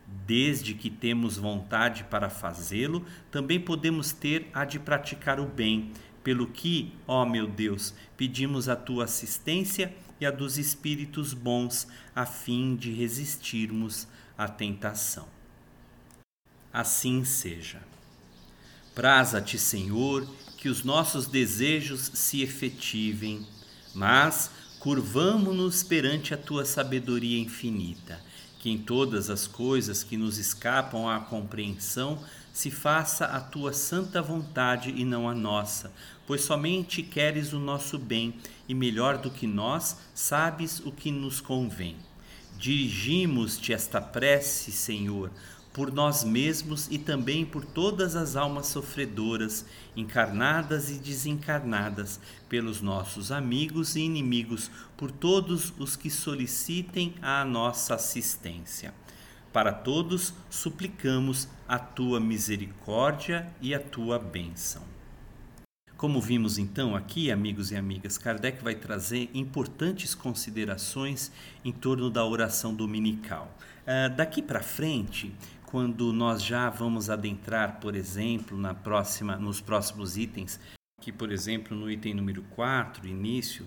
Desde 0.07 0.73
que 0.73 0.89
temos 0.89 1.37
vontade 1.37 2.03
para 2.03 2.29
fazê-lo, 2.29 3.05
também 3.31 3.59
podemos 3.59 4.11
ter 4.11 4.49
a 4.53 4.65
de 4.65 4.79
praticar 4.79 5.39
o 5.39 5.45
bem, 5.45 5.91
pelo 6.23 6.47
que, 6.47 6.93
ó 7.07 7.25
meu 7.25 7.47
Deus, 7.47 7.93
pedimos 8.17 8.67
a 8.67 8.75
tua 8.75 9.05
assistência 9.05 9.95
e 10.19 10.25
a 10.25 10.31
dos 10.31 10.57
espíritos 10.57 11.33
bons, 11.33 11.87
a 12.15 12.25
fim 12.25 12.75
de 12.75 12.91
resistirmos 12.91 14.07
à 14.37 14.47
tentação. 14.47 15.27
Assim 16.71 17.23
seja. 17.23 17.81
Praza-te, 18.93 19.59
Senhor, 19.59 20.27
que 20.57 20.69
os 20.69 20.83
nossos 20.83 21.27
desejos 21.27 22.11
se 22.13 22.41
efetivem, 22.41 23.45
mas 23.93 24.49
curvamo-nos 24.79 25.83
perante 25.83 26.33
a 26.33 26.37
tua 26.37 26.65
sabedoria 26.65 27.39
infinita 27.39 28.19
que 28.65 28.71
em 28.71 28.79
todas 28.79 29.29
as 29.29 29.45
coisas 29.45 30.03
que 30.03 30.17
nos 30.17 30.39
escapam 30.39 31.07
à 31.07 31.19
compreensão 31.19 32.17
se 32.51 32.71
faça 32.71 33.25
a 33.25 33.39
tua 33.39 33.71
santa 33.71 34.23
vontade 34.23 34.89
e 34.89 35.05
não 35.05 35.29
a 35.29 35.35
nossa, 35.35 35.91
pois 36.25 36.41
somente 36.41 37.03
queres 37.03 37.53
o 37.53 37.59
nosso 37.59 37.99
bem 37.99 38.33
e 38.67 38.73
melhor 38.73 39.19
do 39.19 39.29
que 39.29 39.45
nós 39.45 39.97
sabes 40.15 40.79
o 40.79 40.91
que 40.91 41.11
nos 41.11 41.39
convém. 41.39 41.95
Dirigimos-te 42.57 43.71
esta 43.71 44.01
prece, 44.01 44.71
Senhor, 44.71 45.29
por 45.75 45.91
nós 45.91 46.23
mesmos 46.23 46.87
e 46.89 46.97
também 46.97 47.45
por 47.45 47.65
todas 47.65 48.15
as 48.15 48.37
almas 48.37 48.67
sofredoras, 48.67 49.65
encarnadas 49.93 50.89
e 50.89 50.93
desencarnadas, 50.93 52.17
pelos 52.47 52.79
nossos 52.79 53.29
amigos 53.29 53.97
e 53.97 53.99
inimigos, 53.99 54.71
por 54.95 55.11
todos 55.11 55.73
os 55.77 55.97
que 55.97 56.09
solicitem 56.09 57.13
a 57.21 57.43
nossa 57.43 57.95
assistência. 57.95 58.93
Para 59.51 59.73
todos 59.73 60.33
suplicamos 60.49 61.49
a 61.67 61.77
tua 61.77 62.21
misericórdia 62.21 63.51
e 63.61 63.75
a 63.75 63.79
tua 63.79 64.17
bênção. 64.17 64.95
Como 65.97 66.21
vimos 66.21 66.57
então 66.57 66.93
aqui, 66.93 67.31
amigos 67.31 67.71
e 67.71 67.75
amigas, 67.75 68.17
Kardec 68.17 68.61
vai 68.63 68.75
trazer 68.75 69.29
importantes 69.33 70.13
considerações 70.13 71.31
em 71.63 71.71
torno 71.71 72.09
da 72.09 72.23
oração 72.25 72.73
dominical. 72.75 73.53
Uh, 73.85 74.13
daqui 74.15 74.41
para 74.41 74.61
frente, 74.61 75.33
quando 75.75 76.13
nós 76.13 76.41
já 76.41 76.69
vamos 76.69 77.09
adentrar, 77.09 77.81
por 77.81 77.97
exemplo, 77.97 78.57
na 78.57 78.73
próxima, 78.73 79.35
nos 79.35 79.59
próximos 79.59 80.15
itens, 80.15 80.57
que, 81.01 81.11
por 81.11 81.33
exemplo, 81.33 81.75
no 81.75 81.91
item 81.91 82.13
número 82.13 82.43
4, 82.51 83.05
início 83.05 83.65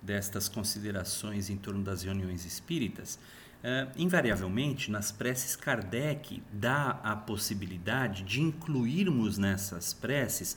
destas 0.00 0.48
considerações 0.48 1.50
em 1.50 1.56
torno 1.56 1.82
das 1.82 2.04
reuniões 2.04 2.44
espíritas, 2.44 3.18
uh, 3.64 3.90
invariavelmente, 3.96 4.88
nas 4.88 5.10
preces, 5.10 5.56
Kardec 5.56 6.40
dá 6.52 7.00
a 7.02 7.16
possibilidade 7.16 8.22
de 8.22 8.40
incluirmos 8.40 9.36
nessas 9.36 9.92
preces 9.92 10.56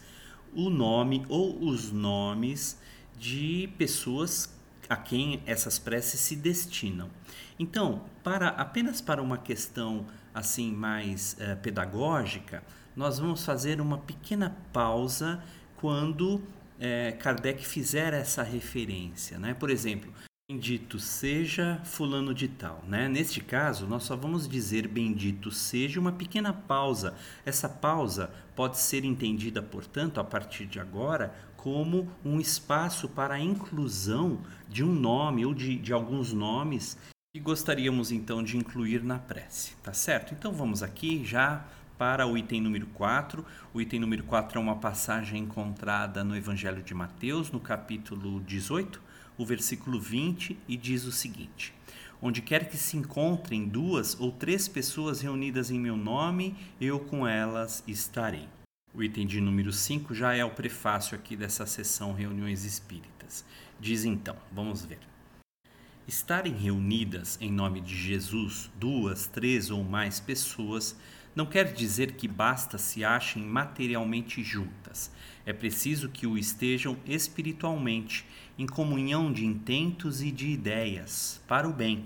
o 0.54 0.70
nome 0.70 1.26
ou 1.28 1.68
os 1.68 1.92
nomes 1.92 2.80
de 3.18 3.68
pessoas 3.76 4.56
a 4.88 4.96
quem 4.96 5.42
essas 5.48 5.80
preces 5.80 6.20
se 6.20 6.36
destinam. 6.36 7.10
Então, 7.58 8.04
para 8.24 8.50
apenas 8.50 9.02
para 9.02 9.20
uma 9.20 9.40
questão 9.40 10.06
assim 10.34 10.72
mais 10.72 11.38
uh, 11.40 11.58
pedagógica, 11.58 12.64
nós 12.96 13.20
vamos 13.20 13.46
fazer 13.46 13.80
uma 13.80 13.98
pequena 13.98 14.56
pausa 14.74 15.42
quando 15.78 16.42
eh, 16.80 17.14
Kardec 17.14 17.66
fizer 17.66 18.14
essa 18.14 18.44
referência, 18.44 19.40
né? 19.40 19.54
Por 19.54 19.70
exemplo, 19.70 20.12
bendito 20.50 21.00
seja 21.00 21.80
fulano 21.86 22.34
de 22.34 22.48
tal, 22.48 22.84
né? 22.88 23.08
Neste 23.08 23.40
caso, 23.40 23.88
nós 23.88 24.04
só 24.04 24.16
vamos 24.16 24.48
dizer 24.48 24.88
bendito 24.88 25.50
seja 25.50 26.00
uma 26.00 26.12
pequena 26.12 26.52
pausa. 26.52 27.16
Essa 27.46 27.70
pausa 27.70 28.30
pode 28.56 28.78
ser 28.78 29.06
entendida, 29.06 29.62
portanto, 29.62 30.20
a 30.20 30.24
partir 30.24 30.66
de 30.66 30.80
agora, 30.80 31.34
como 31.56 32.12
um 32.26 32.40
espaço 32.40 33.08
para 33.08 33.36
a 33.36 33.40
inclusão 33.40 34.40
de 34.68 34.84
um 34.84 34.92
nome 34.92 35.46
ou 35.46 35.54
de, 35.54 35.78
de 35.78 35.94
alguns 35.94 36.34
nomes 36.34 36.98
que 37.34 37.40
gostaríamos 37.40 38.12
então 38.12 38.44
de 38.44 38.58
incluir 38.58 39.02
na 39.02 39.18
prece, 39.18 39.72
tá 39.82 39.94
certo? 39.94 40.34
Então 40.34 40.52
vamos 40.52 40.84
aqui 40.84 41.24
já 41.24 41.66
para 41.98 42.28
o 42.28 42.38
item 42.38 42.60
número 42.60 42.88
4. 42.88 43.46
O 43.74 43.80
item 43.80 44.02
número 44.02 44.24
4 44.26 44.60
é 44.60 44.62
uma 44.62 44.76
passagem 44.76 45.44
encontrada 45.44 46.26
no 46.26 46.36
Evangelho 46.36 46.84
de 46.84 46.94
Mateus, 46.94 47.50
no 47.50 47.60
capítulo 47.60 48.42
18, 48.42 49.02
o 49.38 49.46
versículo 49.46 49.98
20, 49.98 50.60
e 50.68 50.76
diz 50.76 51.06
o 51.06 51.12
seguinte: 51.12 51.74
Onde 52.22 52.42
quer 52.42 52.68
que 52.68 52.76
se 52.76 52.98
encontrem 52.98 53.66
duas 53.66 54.20
ou 54.20 54.34
três 54.34 54.68
pessoas 54.68 55.22
reunidas 55.22 55.72
em 55.72 55.80
meu 55.80 55.96
nome, 55.96 56.54
eu 56.82 57.00
com 57.00 57.26
elas 57.26 57.82
estarei. 57.88 58.50
O 58.94 59.02
item 59.02 59.26
de 59.26 59.40
número 59.40 59.72
5 59.72 60.14
já 60.14 60.36
é 60.36 60.44
o 60.44 60.52
prefácio 60.52 61.16
aqui 61.16 61.38
dessa 61.38 61.66
sessão 61.66 62.12
Reuniões 62.12 62.66
Espíritas. 62.66 63.46
Diz 63.80 64.04
então, 64.04 64.36
vamos 64.52 64.84
ver. 64.84 65.11
Estarem 66.12 66.54
reunidas 66.54 67.38
em 67.40 67.50
nome 67.50 67.80
de 67.80 67.96
Jesus 67.96 68.70
duas, 68.78 69.28
três 69.28 69.72
ou 69.72 69.82
mais 69.82 70.20
pessoas 70.20 70.94
não 71.34 71.46
quer 71.46 71.72
dizer 71.72 72.16
que 72.16 72.28
basta 72.28 72.78
se 72.78 73.02
achem 73.02 73.42
materialmente 73.42 74.44
juntas. 74.44 75.10
É 75.46 75.54
preciso 75.54 76.10
que 76.10 76.28
o 76.28 76.38
estejam 76.38 76.98
espiritualmente, 77.06 78.26
em 78.60 78.68
comunhão 78.68 79.32
de 79.32 79.46
intentos 79.46 80.22
e 80.22 80.32
de 80.32 80.50
ideias, 80.50 81.42
para 81.48 81.66
o 81.66 81.72
bem. 81.72 82.04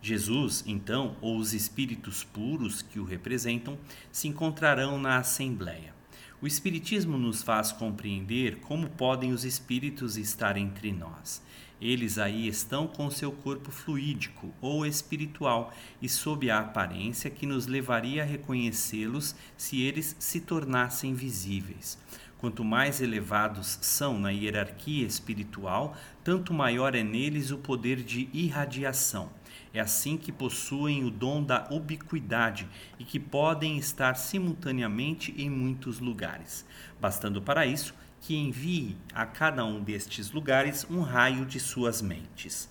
Jesus, 0.00 0.64
então, 0.66 1.14
ou 1.20 1.36
os 1.36 1.52
espíritos 1.52 2.24
puros 2.24 2.80
que 2.80 2.98
o 2.98 3.04
representam, 3.04 3.78
se 4.10 4.26
encontrarão 4.26 4.98
na 4.98 5.18
Assembleia. 5.18 5.92
O 6.40 6.46
Espiritismo 6.46 7.18
nos 7.18 7.42
faz 7.42 7.72
compreender 7.72 8.60
como 8.60 8.88
podem 8.88 9.32
os 9.32 9.44
espíritos 9.44 10.16
estar 10.16 10.56
entre 10.56 10.92
nós. 10.92 11.42
Eles 11.80 12.18
aí 12.18 12.48
estão 12.48 12.86
com 12.86 13.08
seu 13.10 13.30
corpo 13.30 13.70
fluídico 13.70 14.52
ou 14.60 14.84
espiritual 14.84 15.72
e 16.02 16.08
sob 16.08 16.50
a 16.50 16.58
aparência 16.58 17.30
que 17.30 17.46
nos 17.46 17.66
levaria 17.66 18.22
a 18.22 18.26
reconhecê-los 18.26 19.36
se 19.56 19.80
eles 19.82 20.16
se 20.18 20.40
tornassem 20.40 21.14
visíveis. 21.14 21.98
Quanto 22.38 22.64
mais 22.64 23.00
elevados 23.00 23.78
são 23.82 24.18
na 24.18 24.30
hierarquia 24.30 25.04
espiritual, 25.04 25.96
tanto 26.22 26.54
maior 26.54 26.94
é 26.94 27.02
neles 27.02 27.50
o 27.50 27.58
poder 27.58 27.96
de 27.96 28.28
irradiação. 28.32 29.30
É 29.74 29.80
assim 29.80 30.16
que 30.16 30.32
possuem 30.32 31.04
o 31.04 31.10
dom 31.10 31.42
da 31.42 31.66
ubiquidade 31.70 32.68
e 32.98 33.04
que 33.04 33.18
podem 33.18 33.76
estar 33.76 34.14
simultaneamente 34.14 35.34
em 35.36 35.50
muitos 35.50 35.98
lugares, 35.98 36.64
bastando 37.00 37.42
para 37.42 37.66
isso 37.66 37.92
que 38.20 38.36
envie 38.36 38.96
a 39.14 39.24
cada 39.24 39.64
um 39.64 39.80
destes 39.80 40.30
lugares 40.30 40.86
um 40.90 41.00
raio 41.00 41.44
de 41.44 41.58
suas 41.58 42.02
mentes. 42.02 42.68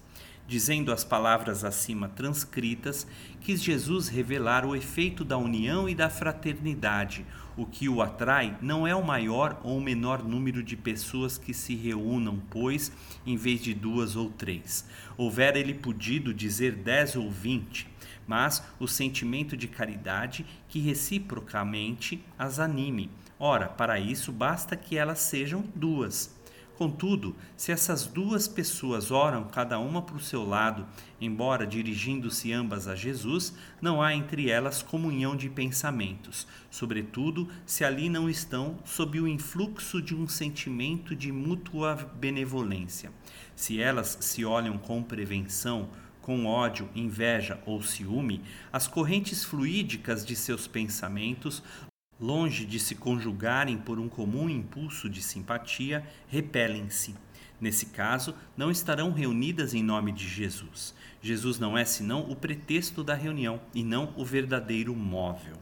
Dizendo 0.48 0.94
as 0.94 1.04
palavras 1.04 1.66
acima 1.66 2.08
transcritas, 2.08 3.06
quis 3.42 3.62
Jesus 3.62 4.08
revelar 4.08 4.66
o 4.66 4.76
efeito 4.76 5.26
da 5.26 5.38
união 5.38 5.90
e 5.90 5.94
da 5.94 6.10
fraternidade. 6.10 7.26
O 7.58 7.66
que 7.66 7.90
o 7.90 8.02
atrai 8.02 8.58
não 8.62 8.88
é 8.88 8.96
o 8.96 9.06
maior 9.06 9.60
ou 9.62 9.78
o 9.78 9.82
menor 9.82 10.24
número 10.24 10.64
de 10.64 10.78
pessoas 10.78 11.38
que 11.38 11.54
se 11.54 11.76
reúnam, 11.76 12.42
pois, 12.50 12.94
em 13.26 13.36
vez 13.36 13.62
de 13.62 13.74
duas 13.74 14.16
ou 14.16 14.30
três. 14.30 14.86
Houvera 15.18 15.60
ele 15.60 15.74
podido 15.74 16.34
dizer 16.34 16.76
dez 16.76 17.18
ou 17.18 17.30
vinte, 17.30 17.86
mas 18.26 18.64
o 18.80 18.88
sentimento 18.88 19.58
de 19.58 19.68
caridade 19.68 20.46
que 20.70 20.80
reciprocamente 20.80 22.24
as 22.40 22.58
anime. 22.60 23.10
Ora, 23.40 23.68
para 23.68 24.00
isso 24.00 24.32
basta 24.32 24.76
que 24.76 24.98
elas 24.98 25.20
sejam 25.20 25.64
duas. 25.76 26.36
Contudo, 26.78 27.36
se 27.56 27.72
essas 27.72 28.06
duas 28.06 28.48
pessoas 28.48 29.10
oram 29.10 29.46
cada 29.46 29.80
uma 29.80 30.00
para 30.00 30.16
o 30.16 30.20
seu 30.20 30.48
lado, 30.48 30.86
embora 31.20 31.66
dirigindo-se 31.66 32.54
ambas 32.54 32.88
a 32.88 32.96
Jesus, 32.96 33.56
não 33.82 34.00
há 34.00 34.14
entre 34.14 34.48
elas 34.48 34.84
comunhão 34.84 35.36
de 35.36 35.50
pensamentos, 35.50 36.48
sobretudo 36.70 37.50
se 37.66 37.84
ali 37.84 38.10
não 38.10 38.30
estão 38.30 38.78
sob 38.86 39.20
o 39.20 39.28
influxo 39.28 40.00
de 40.00 40.14
um 40.14 40.28
sentimento 40.28 41.16
de 41.16 41.32
mútua 41.32 41.96
benevolência. 41.96 43.12
Se 43.56 43.82
elas 43.82 44.16
se 44.22 44.46
olham 44.46 44.78
com 44.78 45.02
prevenção, 45.02 45.90
com 46.22 46.46
ódio, 46.46 46.90
inveja 46.94 47.60
ou 47.66 47.82
ciúme, 47.82 48.44
as 48.72 48.86
correntes 48.86 49.44
fluídicas 49.44 50.24
de 50.24 50.36
seus 50.36 50.68
pensamentos 50.68 51.64
longe 52.20 52.66
de 52.66 52.80
se 52.80 52.96
conjugarem 52.96 53.78
por 53.78 54.00
um 54.00 54.10
comum 54.10 54.50
impulso 54.50 55.10
de 55.10 55.22
simpatia, 55.22 56.04
repelem-se. 56.28 57.16
Nesse 57.60 57.88
caso, 57.88 58.36
não 58.56 58.70
estarão 58.70 59.12
reunidas 59.12 59.74
em 59.74 59.84
nome 59.84 60.12
de 60.12 60.28
Jesus. 60.28 60.94
Jesus 61.22 61.60
não 61.60 61.78
é 61.78 61.86
senão 61.86 62.22
o 62.30 62.36
pretexto 62.36 63.04
da 63.04 63.16
reunião 63.16 63.60
e 63.74 63.84
não 63.84 64.14
o 64.16 64.24
verdadeiro 64.24 64.96
móvel. 64.96 65.56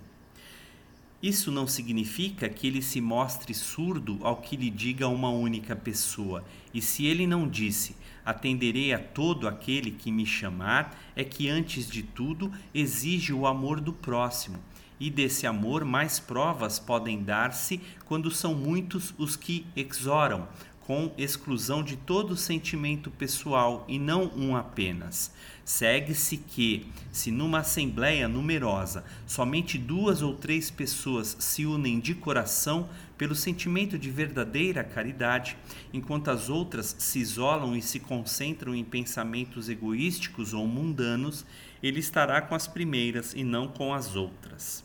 Isso 1.24 1.51
não 1.51 1.66
significa 1.66 2.47
que 2.49 2.68
ele 2.68 2.82
se 2.82 2.99
mostre 2.99 3.53
surdo 3.53 4.20
ao 4.22 4.38
que 4.38 4.58
lhe 4.58 4.70
diga 4.70 5.08
uma 5.08 5.30
única 5.30 5.76
pessoa, 5.76 6.43
e 6.74 6.82
se 6.82 7.06
ele 7.06 7.26
não 7.26 7.47
disse: 7.47 7.95
Atenderei 8.24 8.93
a 8.93 8.99
todo 8.99 9.47
aquele 9.47 9.91
que 9.91 10.12
me 10.12 10.26
chamar, 10.26 10.95
é 11.16 11.24
que 11.24 11.49
antes 11.49 11.89
de 11.89 12.03
tudo 12.03 12.51
exige 12.74 13.34
o 13.34 13.47
amor 13.47 13.80
do 13.80 13.93
próximo 13.93 14.60
e 15.00 15.10
desse 15.10 15.46
amor 15.46 15.84
mais 15.84 16.20
provas 16.20 16.80
podem 16.80 17.24
dar-se 17.24 17.82
quando 18.06 18.32
são 18.32 18.54
muitos 18.54 19.14
os 19.18 19.36
que 19.36 19.66
exoram, 19.76 20.48
com 20.86 21.12
exclusão 21.18 21.84
de 21.84 21.98
todo 21.98 22.38
sentimento 22.38 23.10
pessoal 23.10 23.84
e 23.88 23.98
não 23.98 24.32
um 24.36 24.56
apenas. 24.56 25.34
Segue-se 25.64 26.38
que, 26.38 26.86
se 27.12 27.32
numa 27.32 27.60
assembleia 27.60 28.28
numerosa 28.28 29.04
somente 29.26 29.80
duas 29.80 30.22
ou 30.22 30.36
três 30.36 30.70
pessoas 30.70 31.36
se 31.39 31.66
unem 31.66 32.00
de 32.00 32.14
coração 32.14 32.88
pelo 33.18 33.34
sentimento 33.34 33.98
de 33.98 34.12
verdadeira 34.12 34.84
caridade, 34.84 35.58
enquanto 35.91 36.30
as 36.30 36.50
outras 36.50 36.96
se 37.00 37.18
isolam 37.18 37.76
e 37.76 37.82
se 37.82 38.00
concentram 38.00 38.76
em 38.76 38.84
pensamentos 38.84 39.70
egoísticos 39.70 40.54
ou 40.54 40.68
mundanos, 40.68 41.43
ele 41.82 42.00
estará 42.00 42.41
com 42.41 42.54
as 42.54 42.68
primeiras 42.68 43.34
e 43.34 43.43
não 43.43 43.68
com 43.68 43.91
as 43.91 44.16
outras. 44.16 44.84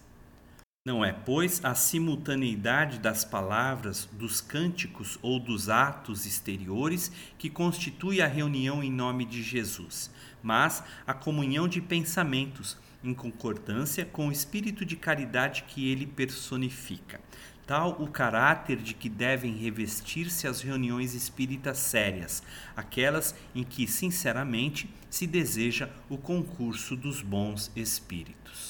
Não 0.83 1.05
é, 1.05 1.13
pois, 1.13 1.63
a 1.63 1.75
simultaneidade 1.75 3.01
das 3.01 3.23
palavras, 3.23 4.09
dos 4.13 4.41
cânticos 4.41 5.19
ou 5.21 5.39
dos 5.39 5.69
atos 5.69 6.25
exteriores 6.25 7.13
que 7.37 7.51
constitui 7.51 8.23
a 8.23 8.27
reunião 8.27 8.83
em 8.83 8.91
nome 8.91 9.27
de 9.27 9.43
Jesus, 9.43 10.11
mas 10.43 10.83
a 11.07 11.13
comunhão 11.13 11.69
de 11.69 11.83
pensamentos, 11.83 12.79
em 13.05 13.13
concordância 13.13 14.07
com 14.07 14.29
o 14.29 14.33
espírito 14.33 14.83
de 14.87 14.97
caridade 14.97 15.65
que 15.69 15.87
ele 15.87 16.07
personifica. 16.07 17.21
Tal 17.67 18.01
o 18.03 18.09
caráter 18.09 18.79
de 18.79 18.95
que 18.95 19.11
devem 19.11 19.55
revestir-se 19.59 20.47
as 20.47 20.63
reuniões 20.63 21.13
espíritas 21.13 21.77
sérias, 21.77 22.43
aquelas 22.75 23.35
em 23.55 23.65
que, 23.65 23.87
sinceramente, 23.87 24.89
se 25.11 25.27
deseja 25.27 25.91
o 26.09 26.17
concurso 26.17 26.97
dos 26.97 27.21
bons 27.21 27.71
espíritos. 27.77 28.70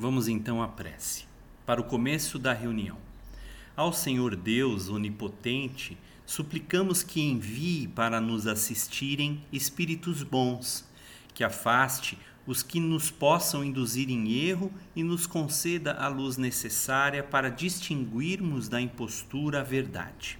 Vamos 0.00 0.28
então 0.28 0.62
à 0.62 0.68
prece. 0.68 1.24
Para 1.66 1.80
o 1.80 1.84
começo 1.84 2.38
da 2.38 2.52
reunião. 2.52 2.96
Ao 3.74 3.92
Senhor 3.92 4.36
Deus 4.36 4.88
onipotente, 4.88 5.98
suplicamos 6.24 7.02
que 7.02 7.20
envie 7.20 7.88
para 7.88 8.20
nos 8.20 8.46
assistirem 8.46 9.42
espíritos 9.52 10.22
bons, 10.22 10.88
que 11.34 11.42
afaste 11.42 12.16
os 12.46 12.62
que 12.62 12.78
nos 12.78 13.10
possam 13.10 13.64
induzir 13.64 14.08
em 14.08 14.34
erro 14.34 14.72
e 14.94 15.02
nos 15.02 15.26
conceda 15.26 15.94
a 15.94 16.06
luz 16.06 16.36
necessária 16.36 17.24
para 17.24 17.50
distinguirmos 17.50 18.68
da 18.68 18.80
impostura 18.80 19.62
a 19.62 19.64
verdade. 19.64 20.38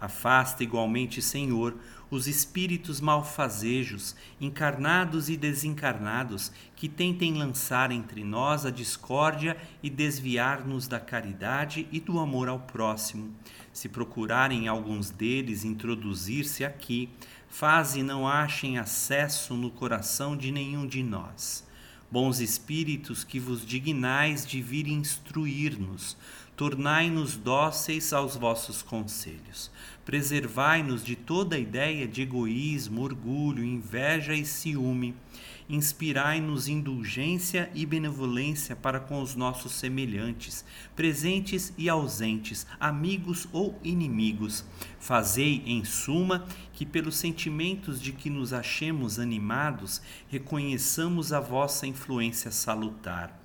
Afasta 0.00 0.62
igualmente, 0.64 1.20
Senhor, 1.20 1.76
os 2.10 2.26
espíritos 2.26 3.00
malfazejos, 3.00 4.16
encarnados 4.40 5.28
e 5.28 5.36
desencarnados, 5.36 6.50
que 6.74 6.88
tentem 6.88 7.34
lançar 7.34 7.92
entre 7.92 8.24
nós 8.24 8.64
a 8.64 8.70
discórdia 8.70 9.56
e 9.82 9.90
desviar-nos 9.90 10.88
da 10.88 10.98
caridade 10.98 11.86
e 11.92 12.00
do 12.00 12.18
amor 12.18 12.48
ao 12.48 12.58
próximo. 12.58 13.32
Se 13.72 13.88
procurarem 13.88 14.66
alguns 14.66 15.10
deles 15.10 15.64
introduzir-se 15.64 16.64
aqui, 16.64 17.10
faze 17.48 18.02
não 18.02 18.26
achem 18.26 18.78
acesso 18.78 19.54
no 19.54 19.70
coração 19.70 20.36
de 20.36 20.50
nenhum 20.50 20.86
de 20.86 21.02
nós. 21.02 21.68
Bons 22.10 22.40
espíritos 22.40 23.22
que 23.22 23.38
vos 23.38 23.64
dignais 23.64 24.44
de 24.44 24.60
vir 24.60 24.88
instruir-nos, 24.88 26.16
tornai-nos 26.60 27.38
dóceis 27.38 28.12
aos 28.12 28.36
vossos 28.36 28.82
conselhos. 28.82 29.70
Preservai-nos 30.04 31.02
de 31.02 31.16
toda 31.16 31.58
ideia 31.58 32.06
de 32.06 32.20
egoísmo, 32.20 33.00
orgulho, 33.00 33.64
inveja 33.64 34.34
e 34.34 34.44
ciúme. 34.44 35.14
Inspirai-nos 35.70 36.68
indulgência 36.68 37.70
e 37.74 37.86
benevolência 37.86 38.76
para 38.76 39.00
com 39.00 39.22
os 39.22 39.34
nossos 39.34 39.72
semelhantes, 39.72 40.62
presentes 40.94 41.72
e 41.78 41.88
ausentes, 41.88 42.66
amigos 42.78 43.48
ou 43.52 43.80
inimigos. 43.82 44.62
Fazei, 44.98 45.62
em 45.64 45.82
suma, 45.82 46.44
que 46.74 46.84
pelos 46.84 47.16
sentimentos 47.16 48.02
de 48.02 48.12
que 48.12 48.28
nos 48.28 48.52
achemos 48.52 49.18
animados, 49.18 50.02
reconheçamos 50.28 51.32
a 51.32 51.40
vossa 51.40 51.86
influência 51.86 52.50
salutar 52.50 53.39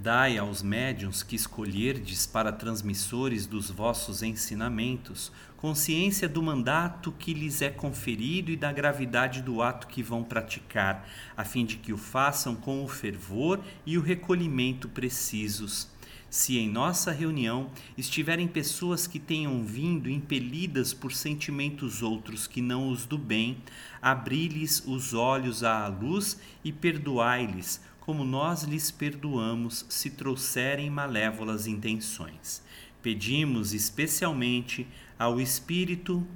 Dai 0.00 0.38
aos 0.38 0.62
médiuns 0.62 1.24
que 1.24 1.34
escolherdes 1.34 2.24
para 2.24 2.52
transmissores 2.52 3.46
dos 3.46 3.68
vossos 3.68 4.22
ensinamentos 4.22 5.32
consciência 5.56 6.28
do 6.28 6.40
mandato 6.40 7.10
que 7.10 7.34
lhes 7.34 7.60
é 7.62 7.68
conferido 7.68 8.52
e 8.52 8.56
da 8.56 8.70
gravidade 8.70 9.42
do 9.42 9.60
ato 9.60 9.88
que 9.88 10.00
vão 10.00 10.22
praticar, 10.22 11.04
a 11.36 11.44
fim 11.44 11.66
de 11.66 11.78
que 11.78 11.92
o 11.92 11.98
façam 11.98 12.54
com 12.54 12.84
o 12.84 12.86
fervor 12.86 13.58
e 13.84 13.98
o 13.98 14.00
recolhimento 14.00 14.88
precisos. 14.88 15.88
Se 16.30 16.56
em 16.58 16.70
nossa 16.70 17.10
reunião 17.10 17.68
estiverem 17.96 18.46
pessoas 18.46 19.08
que 19.08 19.18
tenham 19.18 19.64
vindo 19.64 20.08
impelidas 20.08 20.94
por 20.94 21.10
sentimentos 21.10 22.04
outros 22.04 22.46
que 22.46 22.62
não 22.62 22.88
os 22.88 23.04
do 23.04 23.18
bem, 23.18 23.58
abri-lhes 24.00 24.80
os 24.86 25.12
olhos 25.12 25.64
à 25.64 25.88
luz 25.88 26.38
e 26.62 26.70
perdoai-lhes 26.70 27.80
como 28.08 28.24
nós 28.24 28.62
lhes 28.62 28.90
perdoamos 28.90 29.84
se 29.86 30.08
trouxerem 30.08 30.88
malévolas 30.88 31.66
intenções. 31.66 32.62
Pedimos 33.02 33.74
especialmente 33.74 34.88
ao 35.18 35.38
Espírito, 35.38 36.26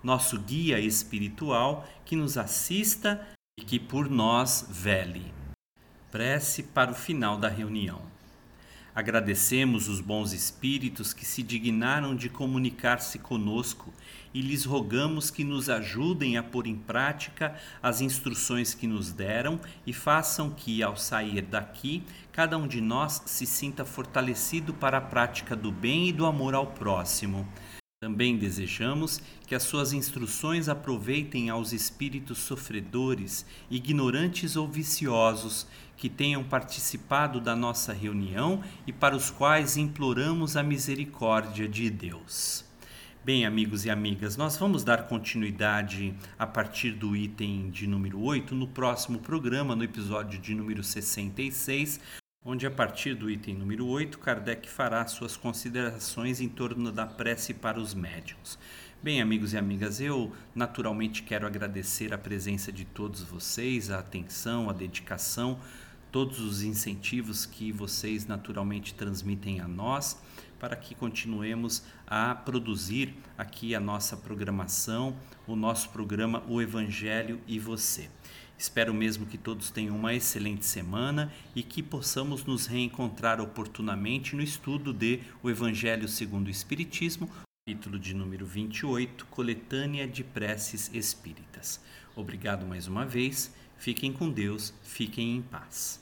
nosso 0.00 0.38
guia 0.38 0.78
espiritual, 0.78 1.88
que 2.04 2.14
nos 2.14 2.38
assista 2.38 3.20
e 3.58 3.64
que 3.64 3.80
por 3.80 4.08
nós 4.08 4.64
vele. 4.70 5.34
Prece 6.12 6.62
para 6.62 6.92
o 6.92 6.94
final 6.94 7.36
da 7.36 7.48
reunião. 7.48 8.11
Agradecemos 8.94 9.88
os 9.88 10.02
bons 10.02 10.34
espíritos 10.34 11.14
que 11.14 11.24
se 11.24 11.42
dignaram 11.42 12.14
de 12.14 12.28
comunicar-se 12.28 13.18
conosco 13.18 13.90
e 14.34 14.42
lhes 14.42 14.66
rogamos 14.66 15.30
que 15.30 15.44
nos 15.44 15.70
ajudem 15.70 16.36
a 16.36 16.42
pôr 16.42 16.66
em 16.66 16.76
prática 16.76 17.56
as 17.82 18.02
instruções 18.02 18.74
que 18.74 18.86
nos 18.86 19.10
deram 19.10 19.58
e 19.86 19.94
façam 19.94 20.50
que, 20.50 20.82
ao 20.82 20.94
sair 20.94 21.40
daqui, 21.40 22.02
cada 22.32 22.58
um 22.58 22.68
de 22.68 22.82
nós 22.82 23.22
se 23.24 23.46
sinta 23.46 23.82
fortalecido 23.82 24.74
para 24.74 24.98
a 24.98 25.02
prática 25.02 25.56
do 25.56 25.72
bem 25.72 26.08
e 26.08 26.12
do 26.12 26.26
amor 26.26 26.54
ao 26.54 26.66
próximo. 26.66 27.48
Também 28.02 28.36
desejamos 28.36 29.22
que 29.46 29.54
as 29.54 29.62
suas 29.62 29.92
instruções 29.92 30.68
aproveitem 30.68 31.48
aos 31.48 31.72
espíritos 31.72 32.38
sofredores, 32.38 33.46
ignorantes 33.70 34.56
ou 34.56 34.66
viciosos 34.66 35.68
que 36.02 36.08
tenham 36.08 36.42
participado 36.42 37.40
da 37.40 37.54
nossa 37.54 37.92
reunião 37.92 38.60
e 38.84 38.92
para 38.92 39.14
os 39.14 39.30
quais 39.30 39.76
imploramos 39.76 40.56
a 40.56 40.62
misericórdia 40.64 41.68
de 41.68 41.88
Deus. 41.88 42.64
Bem, 43.24 43.46
amigos 43.46 43.84
e 43.84 43.90
amigas, 43.90 44.36
nós 44.36 44.56
vamos 44.56 44.82
dar 44.82 45.06
continuidade 45.06 46.12
a 46.36 46.44
partir 46.44 46.90
do 46.90 47.14
item 47.14 47.70
de 47.70 47.86
número 47.86 48.20
8 48.20 48.52
no 48.52 48.66
próximo 48.66 49.20
programa, 49.20 49.76
no 49.76 49.84
episódio 49.84 50.40
de 50.40 50.56
número 50.56 50.82
66, 50.82 52.00
onde 52.44 52.66
a 52.66 52.70
partir 52.72 53.14
do 53.14 53.30
item 53.30 53.54
número 53.54 53.86
8, 53.86 54.18
Kardec 54.18 54.68
fará 54.68 55.06
suas 55.06 55.36
considerações 55.36 56.40
em 56.40 56.48
torno 56.48 56.90
da 56.90 57.06
prece 57.06 57.54
para 57.54 57.78
os 57.78 57.94
médiums. 57.94 58.58
Bem, 59.02 59.20
amigos 59.20 59.52
e 59.52 59.58
amigas, 59.58 60.00
eu 60.00 60.32
naturalmente 60.54 61.24
quero 61.24 61.44
agradecer 61.44 62.14
a 62.14 62.18
presença 62.18 62.70
de 62.70 62.84
todos 62.84 63.20
vocês, 63.20 63.90
a 63.90 63.98
atenção, 63.98 64.70
a 64.70 64.72
dedicação, 64.72 65.58
todos 66.12 66.38
os 66.40 66.62
incentivos 66.62 67.46
que 67.46 67.72
vocês 67.72 68.26
naturalmente 68.26 68.92
transmitem 68.92 69.60
a 69.60 69.66
nós 69.66 70.20
para 70.60 70.76
que 70.76 70.94
continuemos 70.94 71.82
a 72.06 72.34
produzir 72.34 73.16
aqui 73.36 73.74
a 73.74 73.80
nossa 73.80 74.16
programação, 74.16 75.16
o 75.46 75.56
nosso 75.56 75.88
programa 75.88 76.44
O 76.46 76.60
Evangelho 76.60 77.40
e 77.48 77.58
Você. 77.58 78.10
Espero 78.58 78.94
mesmo 78.94 79.26
que 79.26 79.38
todos 79.38 79.70
tenham 79.70 79.96
uma 79.96 80.14
excelente 80.14 80.66
semana 80.66 81.32
e 81.56 81.62
que 81.62 81.82
possamos 81.82 82.44
nos 82.44 82.66
reencontrar 82.66 83.40
oportunamente 83.40 84.36
no 84.36 84.42
estudo 84.42 84.92
de 84.92 85.20
O 85.42 85.50
Evangelho 85.50 86.06
segundo 86.06 86.46
o 86.46 86.50
Espiritismo, 86.50 87.28
capítulo 87.66 87.98
de 87.98 88.14
número 88.14 88.44
28, 88.44 89.26
Coletânea 89.26 90.06
de 90.06 90.22
Preces 90.22 90.90
Espíritas. 90.92 91.80
Obrigado 92.14 92.66
mais 92.66 92.86
uma 92.86 93.06
vez, 93.06 93.52
fiquem 93.78 94.12
com 94.12 94.30
Deus, 94.30 94.74
fiquem 94.82 95.38
em 95.38 95.42
paz. 95.42 96.01